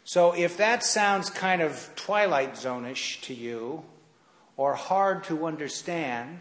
So 0.09 0.31
if 0.31 0.57
that 0.57 0.83
sounds 0.83 1.29
kind 1.29 1.61
of 1.61 1.87
Twilight 1.95 2.57
Zone-ish 2.57 3.21
to 3.21 3.33
you, 3.35 3.83
or 4.57 4.73
hard 4.73 5.23
to 5.25 5.45
understand, 5.45 6.39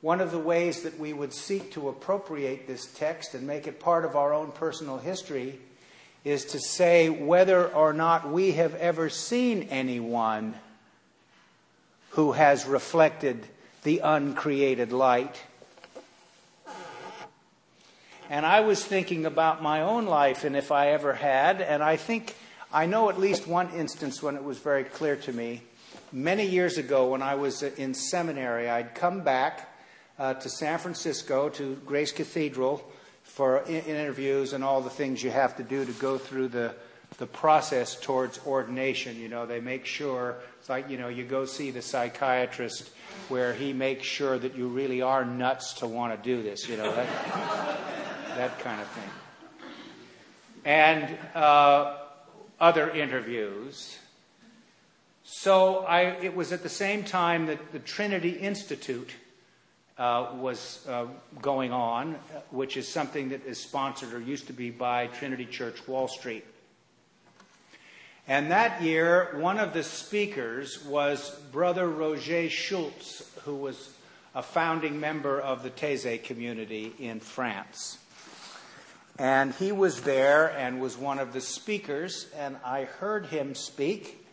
one 0.00 0.20
of 0.20 0.32
the 0.32 0.38
ways 0.40 0.82
that 0.82 0.98
we 0.98 1.12
would 1.12 1.32
seek 1.32 1.70
to 1.74 1.90
appropriate 1.90 2.66
this 2.66 2.86
text 2.86 3.34
and 3.34 3.46
make 3.46 3.68
it 3.68 3.78
part 3.78 4.04
of 4.04 4.16
our 4.16 4.34
own 4.34 4.50
personal 4.50 4.98
history 4.98 5.60
is 6.24 6.44
to 6.46 6.58
say 6.58 7.08
whether 7.08 7.68
or 7.68 7.92
not 7.92 8.32
we 8.32 8.50
have 8.50 8.74
ever 8.74 9.08
seen 9.08 9.68
anyone 9.70 10.56
who 12.10 12.32
has 12.32 12.66
reflected 12.66 13.46
the 13.84 14.00
uncreated 14.00 14.90
light. 14.90 15.40
And 18.28 18.44
I 18.44 18.58
was 18.58 18.84
thinking 18.84 19.24
about 19.24 19.62
my 19.62 19.82
own 19.82 20.06
life 20.06 20.42
and 20.42 20.56
if 20.56 20.72
I 20.72 20.88
ever 20.88 21.12
had, 21.12 21.60
and 21.60 21.80
I 21.80 21.96
think 21.96 22.34
I 22.72 22.84
know 22.84 23.08
at 23.08 23.18
least 23.18 23.46
one 23.46 23.70
instance 23.70 24.22
when 24.22 24.36
it 24.36 24.44
was 24.44 24.58
very 24.58 24.84
clear 24.84 25.16
to 25.16 25.32
me. 25.32 25.62
Many 26.12 26.46
years 26.46 26.76
ago, 26.76 27.08
when 27.08 27.22
I 27.22 27.34
was 27.34 27.62
in 27.62 27.94
seminary, 27.94 28.68
I'd 28.68 28.94
come 28.94 29.20
back 29.20 29.74
uh, 30.18 30.34
to 30.34 30.48
San 30.50 30.78
Francisco 30.78 31.48
to 31.50 31.76
Grace 31.86 32.12
Cathedral 32.12 32.84
for 33.22 33.58
in- 33.62 33.84
interviews 33.84 34.52
and 34.52 34.62
all 34.62 34.82
the 34.82 34.90
things 34.90 35.22
you 35.22 35.30
have 35.30 35.56
to 35.56 35.62
do 35.62 35.84
to 35.84 35.92
go 35.92 36.18
through 36.18 36.48
the 36.48 36.74
the 37.16 37.26
process 37.26 37.98
towards 37.98 38.38
ordination. 38.46 39.18
You 39.18 39.30
know, 39.30 39.46
they 39.46 39.60
make 39.60 39.86
sure 39.86 40.36
it's 40.60 40.68
like 40.68 40.90
you 40.90 40.98
know 40.98 41.08
you 41.08 41.24
go 41.24 41.46
see 41.46 41.70
the 41.70 41.80
psychiatrist 41.80 42.90
where 43.28 43.54
he 43.54 43.72
makes 43.72 44.06
sure 44.06 44.38
that 44.38 44.56
you 44.56 44.68
really 44.68 45.00
are 45.00 45.24
nuts 45.24 45.72
to 45.74 45.86
want 45.86 46.14
to 46.14 46.22
do 46.22 46.42
this. 46.42 46.68
You 46.68 46.76
know 46.76 46.94
that 46.94 47.06
that 48.36 48.58
kind 48.60 48.80
of 48.80 48.88
thing. 48.88 49.10
And 50.64 51.18
uh, 51.34 51.97
other 52.60 52.90
interviews. 52.90 53.98
So 55.22 55.80
I, 55.80 56.00
it 56.22 56.34
was 56.34 56.52
at 56.52 56.62
the 56.62 56.68
same 56.68 57.04
time 57.04 57.46
that 57.46 57.72
the 57.72 57.78
Trinity 57.78 58.30
Institute 58.30 59.10
uh, 59.98 60.30
was 60.36 60.86
uh, 60.88 61.06
going 61.42 61.72
on, 61.72 62.14
which 62.50 62.76
is 62.76 62.88
something 62.88 63.30
that 63.30 63.44
is 63.44 63.58
sponsored 63.58 64.14
or 64.14 64.20
used 64.20 64.46
to 64.46 64.52
be 64.52 64.70
by 64.70 65.08
Trinity 65.08 65.44
Church 65.44 65.86
Wall 65.86 66.08
Street. 66.08 66.44
And 68.26 68.50
that 68.50 68.82
year, 68.82 69.36
one 69.38 69.58
of 69.58 69.72
the 69.72 69.82
speakers 69.82 70.84
was 70.84 71.30
Brother 71.50 71.88
Roger 71.88 72.48
Schutz, 72.48 73.28
who 73.44 73.56
was 73.56 73.94
a 74.34 74.42
founding 74.42 75.00
member 75.00 75.40
of 75.40 75.62
the 75.62 75.70
Taizé 75.70 76.22
community 76.22 76.92
in 76.98 77.20
France. 77.20 77.98
And 79.18 79.52
he 79.54 79.72
was 79.72 80.02
there 80.02 80.46
and 80.46 80.80
was 80.80 80.96
one 80.96 81.18
of 81.18 81.32
the 81.32 81.40
speakers, 81.40 82.26
and 82.36 82.56
I 82.64 82.84
heard 82.84 83.26
him 83.26 83.56
speak. 83.56 84.24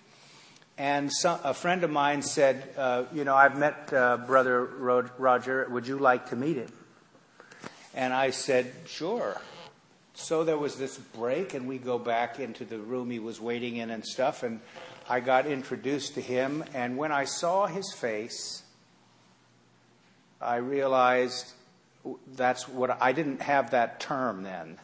And 0.78 1.12
some, 1.12 1.40
a 1.44 1.56
friend 1.56 1.84
of 1.84 1.90
mine 1.90 2.22
said, 2.22 2.72
uh, 2.78 3.06
You 3.12 3.24
know, 3.24 3.36
I've 3.36 3.58
met 3.58 3.92
uh, 3.92 4.18
Brother 4.18 4.64
Roger. 4.64 5.68
Would 5.72 5.88
you 5.88 5.98
like 5.98 6.30
to 6.30 6.36
meet 6.36 6.58
him? 6.58 6.72
And 7.96 8.14
I 8.14 8.30
said, 8.30 8.72
Sure. 8.86 9.42
So 10.14 10.44
there 10.44 10.58
was 10.58 10.78
this 10.78 10.98
break, 10.98 11.56
and 11.56 11.68
we 11.68 11.78
go 11.78 11.98
back 11.98 12.40
into 12.40 12.64
the 12.64 12.78
room 12.78 13.10
he 13.10 13.20
was 13.20 13.42
waiting 13.42 13.78
in 13.78 13.90
and 13.90 14.06
stuff. 14.06 14.44
And 14.44 14.62
I 15.10 15.20
got 15.20 15.48
introduced 15.48 16.14
to 16.14 16.22
him. 16.22 16.64
And 16.74 16.96
when 16.96 17.12
I 17.12 17.26
saw 17.26 17.66
his 17.66 17.92
face, 17.92 18.64
I 20.40 20.58
realized 20.58 21.52
that's 22.36 22.68
what 22.68 23.02
I 23.02 23.12
didn't 23.12 23.42
have 23.42 23.72
that 23.72 24.00
term 24.00 24.44
then, 24.44 24.78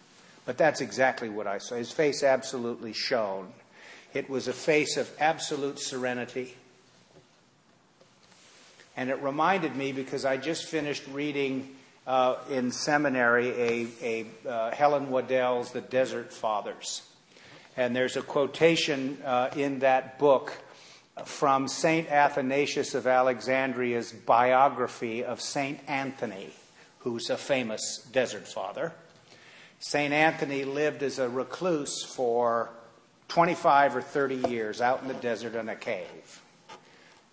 But 0.45 0.57
that's 0.57 0.81
exactly 0.81 1.29
what 1.29 1.47
I 1.47 1.59
saw. 1.59 1.75
His 1.75 1.91
face 1.91 2.23
absolutely 2.23 2.93
shone. 2.93 3.47
It 4.13 4.29
was 4.29 4.47
a 4.47 4.53
face 4.53 4.97
of 4.97 5.09
absolute 5.19 5.79
serenity. 5.79 6.55
And 8.97 9.09
it 9.09 9.21
reminded 9.21 9.75
me 9.75 9.91
because 9.93 10.25
I 10.25 10.37
just 10.37 10.65
finished 10.65 11.03
reading 11.11 11.75
uh, 12.05 12.35
in 12.49 12.71
seminary 12.71 13.49
a, 13.49 13.87
a 14.01 14.49
uh, 14.49 14.71
Helen 14.71 15.09
Waddell's 15.09 15.71
The 15.71 15.81
Desert 15.81 16.33
Fathers. 16.33 17.03
And 17.77 17.95
there's 17.95 18.17
a 18.17 18.21
quotation 18.21 19.17
uh, 19.23 19.49
in 19.55 19.79
that 19.79 20.19
book 20.19 20.53
from 21.25 21.67
St. 21.67 22.09
Athanasius 22.09 22.95
of 22.95 23.07
Alexandria's 23.07 24.11
biography 24.11 25.23
of 25.23 25.39
St. 25.39 25.79
Anthony, 25.87 26.49
who's 27.03 27.29
a 27.29 27.37
famous 27.37 27.97
desert 28.11 28.47
father. 28.47 28.93
St. 29.79 30.13
Anthony 30.13 30.63
lived 30.63 31.03
as 31.03 31.19
a 31.19 31.27
recluse 31.27 32.03
for 32.03 32.69
25 33.27 33.95
or 33.95 34.01
30 34.01 34.49
years 34.49 34.81
out 34.81 35.01
in 35.01 35.07
the 35.07 35.13
desert 35.15 35.55
in 35.55 35.69
a 35.69 35.75
cave. 35.75 36.41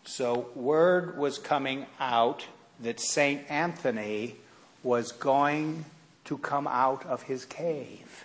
So, 0.04 0.48
word 0.54 1.18
was 1.18 1.38
coming 1.38 1.84
out 2.00 2.46
that 2.80 3.00
St. 3.00 3.42
Anthony 3.50 4.36
was 4.82 5.12
going 5.12 5.84
to 6.24 6.38
come 6.38 6.66
out 6.66 7.04
of 7.04 7.22
his 7.22 7.44
cave. 7.44 8.24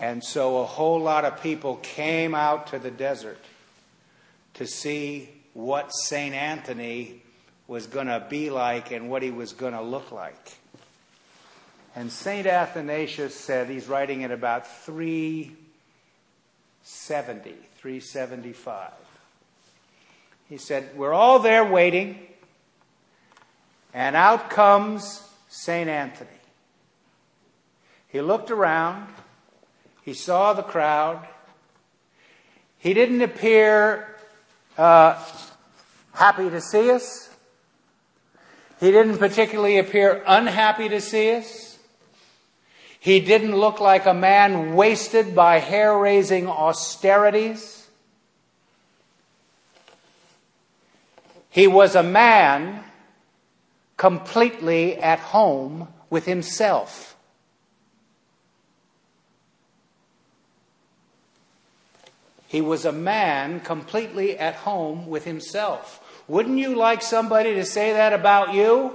And 0.00 0.22
so 0.22 0.58
a 0.58 0.64
whole 0.64 1.00
lot 1.00 1.24
of 1.24 1.42
people 1.42 1.76
came 1.76 2.34
out 2.34 2.68
to 2.68 2.78
the 2.78 2.90
desert 2.90 3.42
to 4.54 4.66
see 4.66 5.28
what 5.54 5.90
St. 5.92 6.34
Anthony 6.34 7.22
was 7.68 7.86
going 7.86 8.08
to 8.08 8.26
be 8.28 8.50
like 8.50 8.90
and 8.90 9.08
what 9.08 9.22
he 9.22 9.30
was 9.30 9.52
going 9.52 9.74
to 9.74 9.82
look 9.82 10.10
like. 10.10 10.58
And 11.94 12.10
St. 12.10 12.46
Athanasius 12.46 13.34
said, 13.34 13.68
he's 13.68 13.86
writing 13.86 14.24
at 14.24 14.30
about 14.30 14.66
370, 14.84 17.50
375. 17.76 18.92
He 20.48 20.56
said, 20.56 20.96
We're 20.96 21.12
all 21.12 21.40
there 21.40 21.64
waiting, 21.64 22.18
and 23.92 24.16
out 24.16 24.48
comes 24.48 25.22
St. 25.48 25.90
Anthony. 25.90 26.30
He 28.08 28.22
looked 28.22 28.50
around, 28.50 29.08
he 30.02 30.14
saw 30.14 30.54
the 30.54 30.62
crowd. 30.62 31.28
He 32.78 32.94
didn't 32.94 33.20
appear 33.20 34.16
uh, 34.78 35.22
happy 36.14 36.48
to 36.48 36.60
see 36.60 36.92
us. 36.92 37.27
He 38.80 38.92
didn't 38.92 39.18
particularly 39.18 39.78
appear 39.78 40.22
unhappy 40.26 40.88
to 40.88 41.00
see 41.00 41.34
us. 41.34 41.78
He 43.00 43.20
didn't 43.20 43.56
look 43.56 43.80
like 43.80 44.06
a 44.06 44.14
man 44.14 44.74
wasted 44.74 45.34
by 45.34 45.58
hair 45.58 45.96
raising 45.96 46.48
austerities. 46.48 47.88
He 51.50 51.66
was 51.66 51.94
a 51.94 52.02
man 52.02 52.84
completely 53.96 54.96
at 54.96 55.18
home 55.18 55.88
with 56.10 56.26
himself. 56.26 57.16
He 62.46 62.60
was 62.60 62.84
a 62.84 62.92
man 62.92 63.60
completely 63.60 64.38
at 64.38 64.54
home 64.54 65.06
with 65.08 65.24
himself. 65.24 66.02
Wouldn't 66.28 66.58
you 66.58 66.74
like 66.76 67.02
somebody 67.02 67.54
to 67.54 67.64
say 67.64 67.94
that 67.94 68.12
about 68.12 68.52
you? 68.52 68.92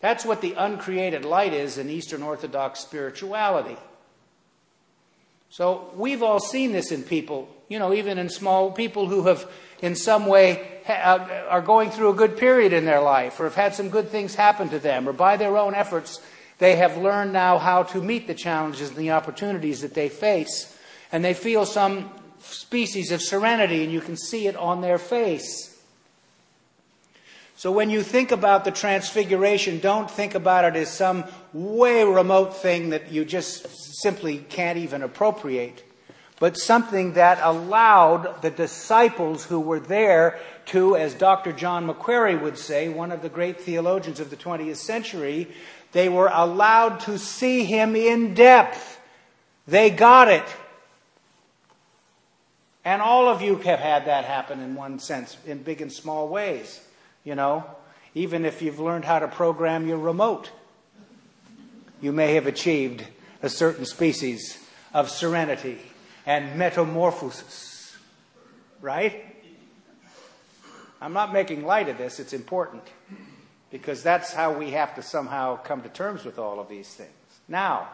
That's 0.00 0.24
what 0.24 0.40
the 0.40 0.54
uncreated 0.54 1.24
light 1.24 1.52
is 1.52 1.76
in 1.76 1.90
Eastern 1.90 2.22
Orthodox 2.22 2.80
spirituality. 2.80 3.76
So 5.50 5.90
we've 5.96 6.22
all 6.22 6.40
seen 6.40 6.72
this 6.72 6.92
in 6.92 7.02
people, 7.02 7.48
you 7.68 7.78
know, 7.78 7.92
even 7.92 8.18
in 8.18 8.28
small 8.28 8.70
people 8.70 9.08
who 9.08 9.24
have 9.24 9.50
in 9.82 9.96
some 9.96 10.26
way 10.26 10.80
uh, 10.88 11.26
are 11.48 11.60
going 11.60 11.90
through 11.90 12.10
a 12.10 12.14
good 12.14 12.36
period 12.36 12.72
in 12.72 12.84
their 12.84 13.00
life 13.00 13.40
or 13.40 13.44
have 13.44 13.56
had 13.56 13.74
some 13.74 13.90
good 13.90 14.08
things 14.08 14.34
happen 14.36 14.68
to 14.68 14.78
them 14.78 15.08
or 15.08 15.12
by 15.12 15.36
their 15.36 15.58
own 15.58 15.74
efforts 15.74 16.20
they 16.58 16.76
have 16.76 16.98
learned 16.98 17.32
now 17.32 17.58
how 17.58 17.84
to 17.84 18.02
meet 18.02 18.26
the 18.26 18.34
challenges 18.34 18.90
and 18.90 18.98
the 18.98 19.12
opportunities 19.12 19.80
that 19.80 19.94
they 19.94 20.10
face. 20.10 20.76
And 21.10 21.24
they 21.24 21.32
feel 21.32 21.64
some 21.64 22.10
species 22.40 23.12
of 23.12 23.22
serenity, 23.22 23.84
and 23.84 23.92
you 23.92 24.00
can 24.00 24.16
see 24.16 24.46
it 24.46 24.56
on 24.56 24.80
their 24.80 24.98
face. 24.98 25.70
So 27.56 27.70
when 27.70 27.90
you 27.90 28.02
think 28.02 28.32
about 28.32 28.64
the 28.64 28.70
transfiguration, 28.70 29.80
don't 29.80 30.10
think 30.10 30.34
about 30.34 30.64
it 30.64 30.76
as 30.76 30.90
some 30.90 31.24
way 31.52 32.02
remote 32.04 32.56
thing 32.56 32.88
that 32.90 33.12
you 33.12 33.26
just 33.26 33.66
simply 34.00 34.38
can't 34.38 34.78
even 34.78 35.02
appropriate, 35.02 35.84
but 36.38 36.56
something 36.56 37.12
that 37.12 37.38
allowed 37.42 38.40
the 38.40 38.50
disciples 38.50 39.44
who 39.44 39.60
were 39.60 39.78
there 39.78 40.40
to, 40.66 40.96
as 40.96 41.12
Dr. 41.12 41.52
John 41.52 41.84
Macquarrie 41.84 42.36
would 42.36 42.56
say, 42.56 42.88
one 42.88 43.12
of 43.12 43.20
the 43.20 43.28
great 43.28 43.60
theologians 43.60 44.20
of 44.20 44.30
the 44.30 44.36
20th 44.36 44.76
century, 44.76 45.46
they 45.92 46.08
were 46.08 46.30
allowed 46.32 47.00
to 47.00 47.18
see 47.18 47.64
him 47.64 47.94
in 47.94 48.32
depth. 48.32 48.98
They 49.66 49.90
got 49.90 50.28
it. 50.28 50.46
And 52.84 53.02
all 53.02 53.28
of 53.28 53.42
you 53.42 53.56
have 53.56 53.78
had 53.78 54.06
that 54.06 54.24
happen 54.24 54.60
in 54.60 54.74
one 54.74 54.98
sense, 54.98 55.36
in 55.46 55.62
big 55.62 55.82
and 55.82 55.92
small 55.92 56.28
ways. 56.28 56.80
You 57.24 57.34
know, 57.34 57.64
even 58.14 58.44
if 58.44 58.62
you've 58.62 58.80
learned 58.80 59.04
how 59.04 59.18
to 59.18 59.28
program 59.28 59.86
your 59.86 59.98
remote, 59.98 60.50
you 62.00 62.12
may 62.12 62.34
have 62.34 62.46
achieved 62.46 63.04
a 63.42 63.48
certain 63.48 63.84
species 63.84 64.58
of 64.94 65.10
serenity 65.10 65.78
and 66.26 66.58
metamorphosis. 66.58 67.96
Right? 68.80 69.26
I'm 71.00 71.12
not 71.12 71.32
making 71.32 71.64
light 71.64 71.88
of 71.88 71.98
this, 71.98 72.20
it's 72.20 72.32
important 72.32 72.82
because 73.70 74.02
that's 74.02 74.32
how 74.32 74.52
we 74.52 74.72
have 74.72 74.94
to 74.96 75.02
somehow 75.02 75.56
come 75.56 75.82
to 75.82 75.88
terms 75.88 76.24
with 76.24 76.38
all 76.38 76.60
of 76.60 76.68
these 76.68 76.88
things. 76.88 77.10
Now, 77.48 77.88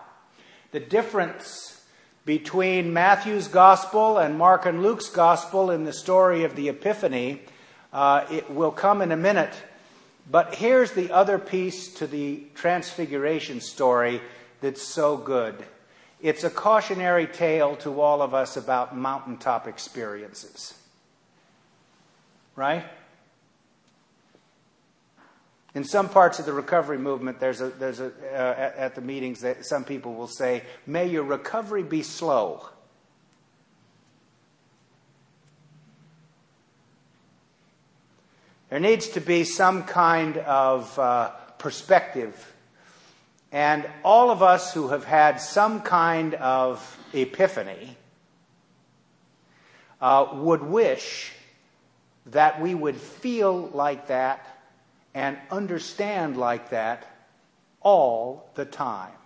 the 0.72 0.80
difference 0.80 1.84
between 2.26 2.92
Matthew's 2.92 3.46
gospel 3.46 4.18
and 4.18 4.36
Mark 4.36 4.66
and 4.66 4.82
Luke's 4.82 5.08
gospel 5.08 5.70
in 5.70 5.84
the 5.84 5.92
story 5.92 6.42
of 6.42 6.56
the 6.56 6.68
Epiphany, 6.68 7.40
uh, 7.92 8.26
it 8.30 8.50
will 8.50 8.72
come 8.72 9.00
in 9.00 9.12
a 9.12 9.16
minute. 9.16 9.54
But 10.28 10.56
here's 10.56 10.90
the 10.90 11.12
other 11.12 11.38
piece 11.38 11.94
to 11.94 12.06
the 12.08 12.42
Transfiguration 12.56 13.60
story 13.60 14.20
that's 14.60 14.82
so 14.82 15.16
good. 15.16 15.54
It's 16.20 16.42
a 16.42 16.50
cautionary 16.50 17.28
tale 17.28 17.76
to 17.76 18.00
all 18.00 18.20
of 18.20 18.34
us 18.34 18.56
about 18.56 18.96
mountaintop 18.96 19.68
experiences. 19.68 20.74
Right? 22.56 22.84
In 25.76 25.84
some 25.84 26.08
parts 26.08 26.38
of 26.38 26.46
the 26.46 26.54
recovery 26.54 26.96
movement, 26.96 27.38
there's 27.38 27.60
a, 27.60 27.68
there's 27.68 28.00
a, 28.00 28.06
uh, 28.06 28.34
at, 28.34 28.76
at 28.76 28.94
the 28.94 29.02
meetings 29.02 29.42
that 29.42 29.66
some 29.66 29.84
people 29.84 30.14
will 30.14 30.26
say, 30.26 30.62
May 30.86 31.06
your 31.06 31.22
recovery 31.22 31.82
be 31.82 32.02
slow. 32.02 32.66
There 38.70 38.80
needs 38.80 39.08
to 39.08 39.20
be 39.20 39.44
some 39.44 39.82
kind 39.82 40.38
of 40.38 40.98
uh, 40.98 41.32
perspective. 41.58 42.54
And 43.52 43.86
all 44.02 44.30
of 44.30 44.42
us 44.42 44.72
who 44.72 44.88
have 44.88 45.04
had 45.04 45.42
some 45.42 45.82
kind 45.82 46.32
of 46.36 46.98
epiphany 47.12 47.98
uh, 50.00 50.26
would 50.36 50.62
wish 50.62 51.32
that 52.24 52.62
we 52.62 52.74
would 52.74 52.96
feel 52.96 53.68
like 53.74 54.06
that 54.06 54.55
and 55.16 55.38
understand 55.50 56.36
like 56.36 56.68
that 56.70 57.06
all 57.80 58.50
the 58.54 58.66
time. 58.66 59.16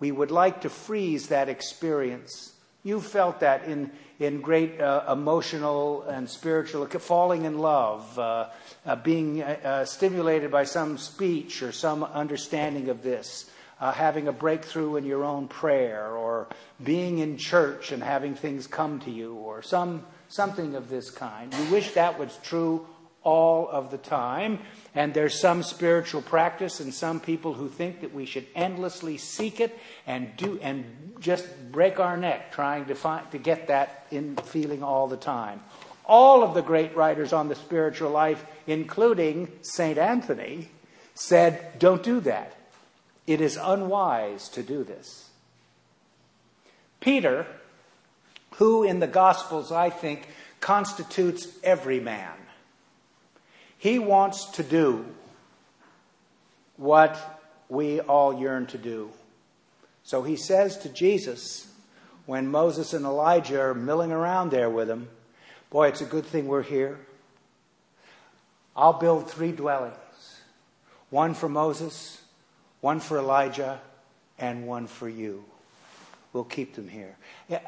We 0.00 0.10
would 0.10 0.30
like 0.30 0.62
to 0.62 0.70
freeze 0.70 1.28
that 1.28 1.50
experience. 1.50 2.54
You 2.82 3.02
felt 3.02 3.40
that 3.40 3.66
in, 3.66 3.92
in 4.18 4.40
great 4.40 4.80
uh, 4.80 5.04
emotional 5.12 6.02
and 6.04 6.30
spiritual, 6.30 6.86
falling 6.86 7.44
in 7.44 7.58
love, 7.58 8.18
uh, 8.18 8.48
uh, 8.86 8.96
being 8.96 9.42
uh, 9.42 9.58
uh, 9.62 9.84
stimulated 9.84 10.50
by 10.50 10.64
some 10.64 10.96
speech 10.96 11.62
or 11.62 11.70
some 11.70 12.02
understanding 12.02 12.88
of 12.88 13.02
this, 13.02 13.50
uh, 13.82 13.92
having 13.92 14.28
a 14.28 14.32
breakthrough 14.32 14.96
in 14.96 15.04
your 15.04 15.24
own 15.24 15.46
prayer, 15.46 16.16
or 16.16 16.48
being 16.82 17.18
in 17.18 17.36
church 17.36 17.92
and 17.92 18.02
having 18.02 18.34
things 18.34 18.66
come 18.66 18.98
to 19.00 19.10
you, 19.10 19.34
or 19.34 19.60
some, 19.60 20.06
something 20.28 20.74
of 20.74 20.88
this 20.88 21.10
kind. 21.10 21.52
You 21.52 21.70
wish 21.70 21.90
that 21.92 22.18
was 22.18 22.34
true 22.42 22.86
all 23.24 23.68
of 23.68 23.90
the 23.90 23.98
time. 23.98 24.58
And 24.94 25.14
there's 25.14 25.38
some 25.38 25.62
spiritual 25.62 26.22
practice 26.22 26.80
and 26.80 26.92
some 26.92 27.20
people 27.20 27.54
who 27.54 27.68
think 27.68 28.00
that 28.00 28.14
we 28.14 28.26
should 28.26 28.46
endlessly 28.54 29.18
seek 29.18 29.60
it 29.60 29.78
and 30.06 30.36
do 30.36 30.58
and 30.60 30.84
just 31.20 31.46
break 31.70 32.00
our 32.00 32.16
neck 32.16 32.52
trying 32.52 32.86
to 32.86 32.94
find 32.94 33.30
to 33.30 33.38
get 33.38 33.68
that 33.68 34.06
in 34.10 34.36
feeling 34.36 34.82
all 34.82 35.08
the 35.08 35.16
time. 35.16 35.60
All 36.04 36.42
of 36.42 36.54
the 36.54 36.62
great 36.62 36.96
writers 36.96 37.32
on 37.32 37.48
the 37.48 37.54
spiritual 37.54 38.10
life, 38.10 38.44
including 38.66 39.50
St. 39.62 39.98
Anthony, 39.98 40.68
said, 41.14 41.78
Don't 41.78 42.02
do 42.02 42.20
that. 42.20 42.56
It 43.26 43.40
is 43.40 43.56
unwise 43.56 44.48
to 44.50 44.62
do 44.62 44.82
this. 44.82 45.30
Peter, 47.00 47.46
who 48.56 48.84
in 48.84 49.00
the 49.00 49.06
Gospels, 49.06 49.72
I 49.72 49.90
think, 49.90 50.28
constitutes 50.60 51.48
every 51.62 52.00
man, 52.00 52.32
he 53.82 53.98
wants 53.98 54.44
to 54.44 54.62
do 54.62 55.04
what 56.76 57.18
we 57.68 57.98
all 57.98 58.38
yearn 58.38 58.66
to 58.66 58.78
do. 58.78 59.10
So 60.04 60.22
he 60.22 60.36
says 60.36 60.78
to 60.78 60.88
Jesus, 60.88 61.66
when 62.24 62.46
Moses 62.46 62.92
and 62.92 63.04
Elijah 63.04 63.60
are 63.60 63.74
milling 63.74 64.12
around 64.12 64.52
there 64.52 64.70
with 64.70 64.88
him, 64.88 65.08
Boy, 65.68 65.88
it's 65.88 66.00
a 66.00 66.04
good 66.04 66.24
thing 66.24 66.46
we're 66.46 66.62
here. 66.62 66.96
I'll 68.76 68.92
build 68.92 69.28
three 69.28 69.50
dwellings 69.50 69.96
one 71.10 71.34
for 71.34 71.48
Moses, 71.48 72.22
one 72.82 73.00
for 73.00 73.18
Elijah, 73.18 73.80
and 74.38 74.68
one 74.68 74.86
for 74.86 75.08
you. 75.08 75.44
We'll 76.32 76.44
keep 76.44 76.76
them 76.76 76.88
here. 76.88 77.16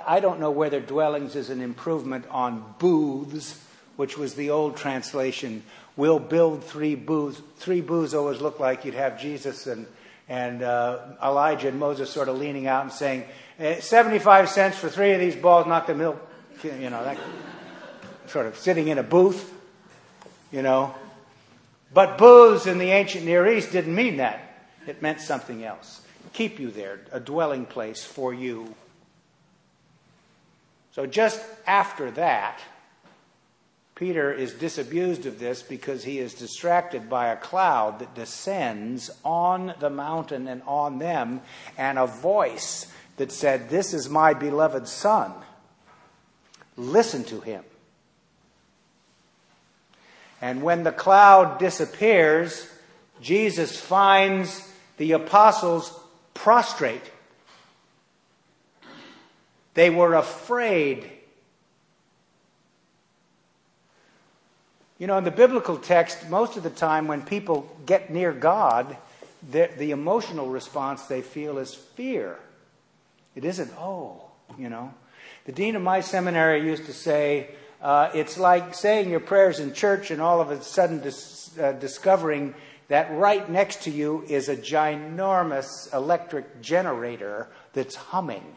I 0.07 0.21
don't 0.21 0.39
know 0.39 0.53
whether 0.53 0.79
dwellings 0.79 1.35
is 1.35 1.51
an 1.51 1.61
improvement 1.61 2.27
on 2.31 2.77
booths, 2.79 3.61
which 3.97 4.17
was 4.17 4.35
the 4.35 4.51
old 4.51 4.77
translation. 4.77 5.65
We'll 5.97 6.19
build 6.19 6.65
three 6.65 6.97
booths. 6.97 7.41
Three 7.57 7.81
booths 7.81 8.15
always 8.15 8.41
look 8.41 8.59
like 8.59 8.85
you'd 8.85 8.95
have 8.95 9.21
Jesus 9.21 9.67
and, 9.67 9.87
and 10.29 10.63
uh, 10.63 10.99
Elijah 11.23 11.69
and 11.69 11.79
Moses 11.79 12.11
sort 12.11 12.29
of 12.29 12.39
leaning 12.39 12.67
out 12.67 12.83
and 12.83 12.93
saying, 12.93 13.25
eh, 13.59 13.81
75 13.81 14.49
cents 14.49 14.77
for 14.77 14.89
three 14.89 15.13
of 15.13 15.21
these 15.21 15.37
balls, 15.37 15.67
knock 15.67 15.87
the 15.87 15.95
milk. 15.95 16.31
You 16.63 16.91
know, 16.91 17.05
that, 17.05 17.19
sort 18.27 18.47
of 18.47 18.57
sitting 18.57 18.89
in 18.89 18.99
a 18.99 19.03
booth, 19.03 19.53
you 20.51 20.63
know. 20.63 20.95
But 21.93 22.19
booths 22.19 22.67
in 22.67 22.79
the 22.79 22.91
ancient 22.91 23.25
Near 23.25 23.47
East 23.47 23.71
didn't 23.71 23.95
mean 23.95 24.17
that. 24.17 24.41
It 24.87 25.03
meant 25.03 25.21
something 25.21 25.65
else. 25.65 26.01
Keep 26.33 26.59
you 26.59 26.71
there, 26.71 27.01
a 27.13 27.21
dwelling 27.21 27.67
place 27.67 28.05
for 28.05 28.35
you. 28.35 28.75
So 30.93 31.07
just 31.07 31.41
after 31.67 32.11
that, 32.13 32.61
Peter 34.05 34.31
is 34.31 34.53
disabused 34.53 35.25
of 35.25 35.39
this 35.39 35.63
because 35.63 36.05
he 36.05 36.19
is 36.19 36.35
distracted 36.35 37.09
by 37.09 37.29
a 37.29 37.37
cloud 37.39 38.01
that 38.01 38.15
descends 38.15 39.11
on 39.25 39.73
the 39.81 39.89
mountain 39.89 40.47
and 40.47 40.61
on 40.67 40.99
them, 40.99 41.41
and 41.79 41.99
a 41.99 42.07
voice 42.07 42.93
that 43.17 43.33
said, 43.33 43.71
This 43.71 43.95
is 43.95 44.11
my 44.11 44.35
beloved 44.35 44.87
Son. 44.87 45.33
Listen 46.77 47.25
to 47.25 47.41
him. 47.41 47.65
And 50.43 50.63
when 50.63 50.83
the 50.83 50.93
cloud 50.93 51.59
disappears, 51.59 52.69
Jesus 53.23 53.81
finds 53.81 54.71
the 54.99 55.13
apostles 55.13 55.99
prostrate. 56.35 57.11
They 59.73 59.89
were 59.89 60.13
afraid. 60.13 61.11
You 65.05 65.09
know, 65.09 65.19
in 65.19 65.25
the 65.25 65.31
biblical 65.31 65.77
text, 65.77 66.31
most 66.31 66.57
of 66.57 66.63
the 66.63 66.71
time 66.71 67.09
when 67.09 67.21
people 67.21 67.71
get 67.85 68.09
near 68.09 68.33
God, 68.33 68.97
the, 69.51 69.69
the 69.77 69.91
emotional 69.91 70.49
response 70.49 71.03
they 71.03 71.21
feel 71.21 71.59
is 71.59 71.75
fear. 71.75 72.39
It 73.35 73.45
isn't, 73.45 73.71
oh, 73.79 74.23
you 74.57 74.71
know. 74.71 74.95
The 75.45 75.53
dean 75.53 75.77
of 75.77 75.83
my 75.83 76.01
seminary 76.01 76.65
used 76.65 76.87
to 76.87 76.95
say, 76.95 77.49
uh, 77.83 78.13
it's 78.15 78.39
like 78.39 78.75
saying 78.75 79.11
your 79.11 79.21
prayers 79.21 79.61
in 79.61 79.75
church 79.75 80.11
and 80.11 80.23
all 80.23 80.41
of 80.41 80.51
a 80.51 80.63
sudden 80.63 81.01
dis- 81.01 81.51
uh, 81.59 81.73
discovering 81.73 82.55
that 82.89 83.13
right 83.13 83.47
next 83.47 83.83
to 83.83 83.91
you 83.91 84.25
is 84.27 84.49
a 84.49 84.57
ginormous 84.57 85.93
electric 85.93 86.63
generator 86.63 87.49
that's 87.75 87.95
humming. 87.95 88.57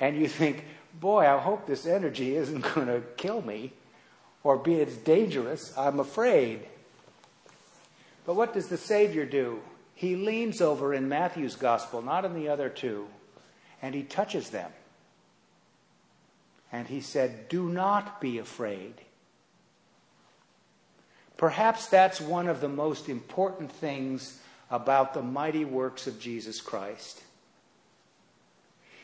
And 0.00 0.16
you 0.16 0.28
think, 0.28 0.64
boy, 0.98 1.26
I 1.26 1.38
hope 1.38 1.66
this 1.66 1.84
energy 1.84 2.34
isn't 2.36 2.62
going 2.74 2.86
to 2.86 3.02
kill 3.18 3.42
me 3.42 3.74
or 4.44 4.58
be 4.58 4.74
it's 4.74 4.96
dangerous. 4.96 5.76
I'm 5.76 5.98
afraid. 5.98 6.60
But 8.26 8.36
what 8.36 8.52
does 8.52 8.68
the 8.68 8.76
Savior 8.76 9.24
do? 9.24 9.60
He 9.94 10.14
leans 10.14 10.60
over 10.60 10.94
in 10.94 11.08
Matthew's 11.08 11.56
gospel, 11.56 12.02
not 12.02 12.24
in 12.24 12.34
the 12.34 12.48
other 12.48 12.68
two, 12.68 13.08
and 13.82 13.94
he 13.94 14.02
touches 14.02 14.50
them. 14.50 14.70
And 16.70 16.88
he 16.88 17.00
said, 17.00 17.48
Do 17.48 17.68
not 17.68 18.20
be 18.20 18.38
afraid. 18.38 18.94
Perhaps 21.36 21.88
that's 21.88 22.20
one 22.20 22.48
of 22.48 22.60
the 22.60 22.68
most 22.68 23.08
important 23.08 23.70
things 23.70 24.40
about 24.70 25.14
the 25.14 25.22
mighty 25.22 25.64
works 25.64 26.06
of 26.06 26.20
Jesus 26.20 26.60
Christ. 26.60 27.22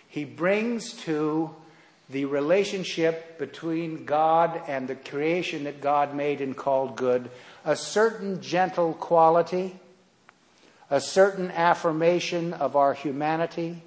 He 0.09 0.25
brings 0.25 0.93
to 1.03 1.55
the 2.11 2.25
relationship 2.25 3.39
between 3.39 4.05
God 4.05 4.61
and 4.67 4.89
the 4.89 4.97
creation 4.97 5.65
that 5.65 5.81
God 5.81 6.15
made 6.15 6.41
and 6.41 6.57
called 6.57 6.97
good 6.97 7.31
a 7.65 7.77
certain 7.77 8.41
gentle 8.41 8.95
quality, 8.95 9.79
a 10.89 11.01
certain 11.01 11.51
affirmation 11.51 12.53
of 12.55 12.75
our 12.75 12.95
humanity, 12.95 13.83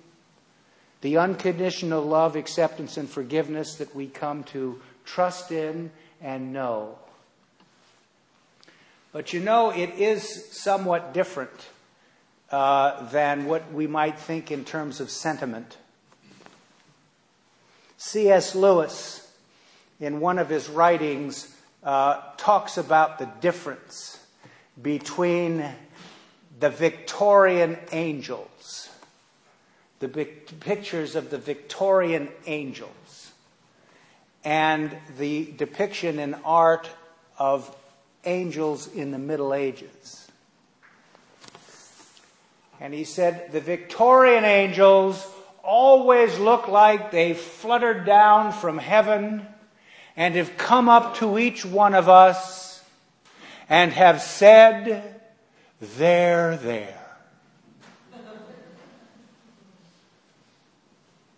the 1.01 1.17
unconditional 1.17 2.03
love, 2.03 2.36
acceptance, 2.36 2.97
and 2.97 3.09
forgiveness 3.09 3.75
that 3.75 3.93
we 3.95 4.07
come 4.07 4.43
to 4.45 4.79
trust 5.03 5.51
in 5.51 5.91
and 6.21 6.53
know. 6.53 6.97
But 9.12 9.33
you 9.33 9.39
know, 9.39 9.71
it 9.71 9.89
is 9.91 10.51
somewhat 10.51 11.13
different 11.13 11.69
uh, 12.51 13.09
than 13.09 13.45
what 13.45 13.73
we 13.73 13.86
might 13.86 14.17
think 14.17 14.51
in 14.51 14.63
terms 14.63 14.99
of 14.99 15.09
sentiment. 15.09 15.77
C.S. 18.06 18.54
Lewis, 18.54 19.32
in 20.00 20.20
one 20.20 20.38
of 20.38 20.50
his 20.50 20.68
writings, 20.68 21.56
uh, 21.84 22.22
talks 22.36 22.78
about 22.78 23.18
the 23.18 23.26
difference 23.39 24.20
between 24.80 25.66
the 26.60 26.70
Victorian 26.70 27.78
angels 27.92 28.89
the 30.00 30.26
pictures 30.60 31.16
of 31.16 31.30
the 31.30 31.38
Victorian 31.38 32.28
angels 32.46 33.32
and 34.44 34.94
the 35.18 35.46
depiction 35.56 36.20
in 36.20 36.34
art 36.44 36.89
of 37.38 37.74
angels 38.26 38.88
in 38.88 39.12
the 39.12 39.18
Middle 39.18 39.54
Ages. 39.54 40.28
And 42.82 42.94
he 42.94 43.06
said 43.06 43.54
the 43.54 43.62
Victorian 43.62 44.44
angels 44.44 45.26
always 45.63 46.38
look 46.38 46.67
like 46.67 47.12
they 47.12 47.34
fluttered 47.34 48.06
down 48.06 48.52
from 48.52 48.78
heaven 48.78 49.47
and 50.15 50.36
have 50.36 50.58
come 50.58 50.89
up 50.89 51.15
to 51.15 51.39
each 51.39 51.65
one 51.65 51.95
of 51.95 52.10
us 52.10 52.84
and 53.69 53.91
have 53.93 54.21
said, 54.21 55.21
There, 55.80 56.58
there. 56.58 56.99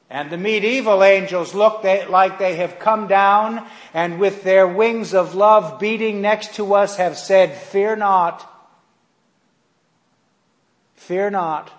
And 0.09 0.29
the 0.29 0.37
medieval 0.37 1.03
angels 1.03 1.53
look 1.53 1.83
like 1.83 2.39
they 2.39 2.55
have 2.55 2.79
come 2.79 3.07
down 3.07 3.65
and 3.93 4.19
with 4.19 4.43
their 4.43 4.67
wings 4.67 5.13
of 5.13 5.35
love 5.35 5.79
beating 5.79 6.21
next 6.21 6.55
to 6.55 6.75
us 6.75 6.97
have 6.97 7.17
said, 7.17 7.53
Fear 7.53 7.97
not. 7.97 8.51
Fear 10.95 11.31
not. 11.31 11.71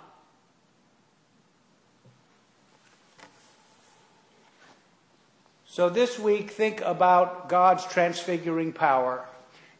So 5.77 5.91
this 5.91 6.19
week, 6.19 6.53
think 6.53 6.81
about 6.81 7.51
God's 7.51 7.85
transfiguring 7.85 8.73
power. 8.73 9.27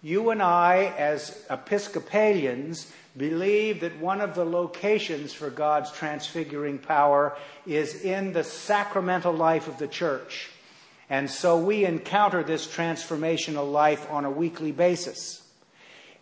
You 0.03 0.29
and 0.29 0.43
I, 0.43 0.93
as 0.99 1.43
Episcopalians, 1.49 2.93
believe 3.17 3.81
that 3.81 3.99
one 3.99 4.21
of 4.21 4.35
the 4.35 4.45
locations 4.45 5.33
for 5.33 5.49
God's 5.49 5.91
transfiguring 5.91 6.81
power 6.81 7.35
is 7.67 8.03
in 8.03 8.35
the 8.35 8.45
sacramental 8.45 9.33
life 9.33 9.69
of 9.69 9.79
the 9.79 9.89
church. 9.89 10.51
And 11.09 11.31
so 11.31 11.57
we 11.57 11.87
encounter 11.87 12.43
this 12.43 12.67
transformational 12.67 13.73
life 13.73 14.07
on 14.11 14.27
a 14.27 14.31
weekly 14.31 14.73
basis. 14.73 15.49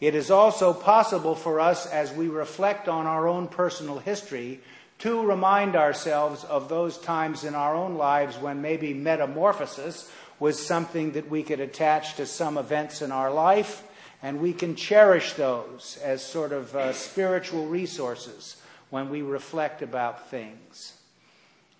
It 0.00 0.14
is 0.14 0.30
also 0.30 0.72
possible 0.72 1.34
for 1.34 1.58
us, 1.58 1.84
as 1.84 2.12
we 2.12 2.28
reflect 2.28 2.86
on 2.86 3.08
our 3.08 3.26
own 3.26 3.48
personal 3.48 3.98
history, 3.98 4.60
to 5.04 5.22
remind 5.22 5.76
ourselves 5.76 6.44
of 6.44 6.70
those 6.70 6.96
times 6.96 7.44
in 7.44 7.54
our 7.54 7.74
own 7.74 7.96
lives 7.98 8.38
when 8.38 8.62
maybe 8.62 8.94
metamorphosis 8.94 10.10
was 10.40 10.66
something 10.66 11.12
that 11.12 11.28
we 11.28 11.42
could 11.42 11.60
attach 11.60 12.14
to 12.14 12.24
some 12.24 12.56
events 12.56 13.02
in 13.02 13.12
our 13.12 13.30
life 13.30 13.82
and 14.22 14.40
we 14.40 14.54
can 14.54 14.74
cherish 14.74 15.34
those 15.34 15.98
as 16.02 16.24
sort 16.24 16.52
of 16.52 16.74
uh, 16.74 16.90
spiritual 16.94 17.66
resources 17.66 18.56
when 18.88 19.10
we 19.10 19.20
reflect 19.20 19.82
about 19.82 20.30
things. 20.30 20.94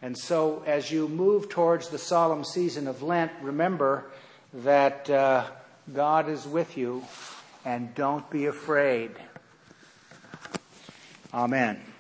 And 0.02 0.18
so, 0.18 0.62
as 0.66 0.90
you 0.90 1.08
move 1.08 1.48
towards 1.48 1.88
the 1.88 1.96
solemn 1.96 2.44
season 2.44 2.87
of 2.87 3.02
Lent, 3.02 3.32
remember 3.40 4.04
that 4.52 5.08
uh, 5.08 5.46
God 5.90 6.28
is 6.28 6.46
with 6.46 6.76
you 6.76 7.02
and 7.64 7.94
don't 7.94 8.28
be 8.28 8.44
afraid. 8.44 9.12
Amen. 11.32 11.93